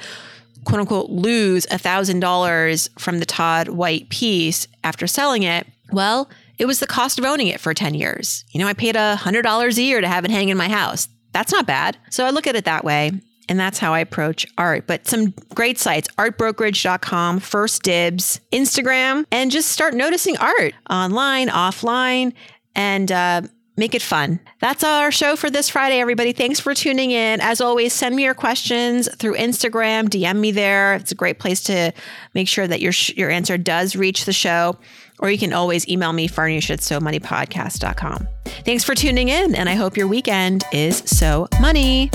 quote 0.64 0.81
unquote 0.81 1.11
lose 1.11 1.66
a 1.71 1.79
thousand 1.79 2.21
dollars 2.21 2.90
from 2.99 3.21
the 3.21 3.27
Todd 3.27 3.69
White 3.69 4.09
piece 4.09 4.66
after 4.85 5.07
selling 5.07 5.42
it, 5.42 5.66
well, 5.92 6.29
it 6.59 6.66
was 6.66 6.81
the 6.81 6.87
cost 6.87 7.19
of 7.19 7.25
owning 7.25 7.49
it 7.49 7.61
for 7.61 7.75
10 7.75 7.95
years. 7.95 8.45
You 8.51 8.61
know, 8.61 8.66
I 8.66 8.73
paid 8.73 8.97
a 8.97 9.16
hundred 9.16 9.42
dollars 9.42 9.79
a 9.79 9.83
year 9.83 10.01
to 10.01 10.09
have 10.09 10.25
it 10.25 10.31
hang 10.31 10.49
in 10.49 10.57
my 10.57 10.69
house. 10.69 11.09
That's 11.33 11.53
not 11.53 11.66
bad. 11.66 11.97
So 12.11 12.25
I 12.25 12.31
look 12.31 12.47
at 12.47 12.57
it 12.57 12.64
that 12.64 12.85
way. 12.85 13.12
And 13.48 13.59
that's 13.59 13.78
how 13.78 13.94
I 13.94 14.00
approach 14.00 14.46
art. 14.59 14.87
But 14.87 15.06
some 15.06 15.32
great 15.54 15.78
sites 15.78 16.09
artbrokerage.com, 16.18 17.40
First 17.40 17.82
Dibs, 17.82 18.40
Instagram, 18.52 19.24
and 19.30 19.50
just 19.50 19.70
start 19.70 19.94
noticing 19.94 20.37
art 20.38 20.74
online, 20.90 21.48
offline, 21.48 22.32
and 22.74 23.11
uh, 23.12 23.42
make 23.76 23.94
it 23.94 24.02
fun. 24.02 24.40
That's 24.61 24.82
our 24.82 25.11
show 25.11 25.37
for 25.37 25.50
this 25.50 25.68
Friday, 25.68 26.00
everybody. 26.00 26.32
Thanks 26.32 26.61
for 26.61 26.74
tuning 26.74 27.11
in. 27.11 27.40
As 27.40 27.61
always, 27.61 27.92
send 27.92 28.16
me 28.16 28.24
your 28.24 28.35
questions 28.35 29.09
through 29.16 29.37
Instagram, 29.37 30.09
DM 30.09 30.38
me 30.38 30.50
there. 30.50 30.94
It's 30.94 31.12
a 31.12 31.16
great 31.16 31.38
place 31.38 31.62
to 31.64 31.92
make 32.35 32.48
sure 32.48 32.66
that 32.66 32.80
your, 32.80 32.92
sh- 32.92 33.14
your 33.16 33.30
answer 33.30 33.59
does 33.59 33.96
reach 33.96 34.24
the 34.24 34.32
show. 34.32 34.76
Or 35.18 35.30
you 35.30 35.38
can 35.38 35.52
always 35.52 35.88
email 35.88 36.12
me, 36.12 36.28
farnoosh 36.28 36.70
at 36.70 36.80
somoneypodcast.com. 36.80 38.28
Thanks 38.64 38.85
for 38.85 38.94
tuning 38.94 39.28
in, 39.28 39.54
and 39.54 39.68
I 39.68 39.74
hope 39.74 39.96
your 39.96 40.09
weekend 40.09 40.64
is 40.72 40.98
so 41.06 41.48
money. 41.59 42.11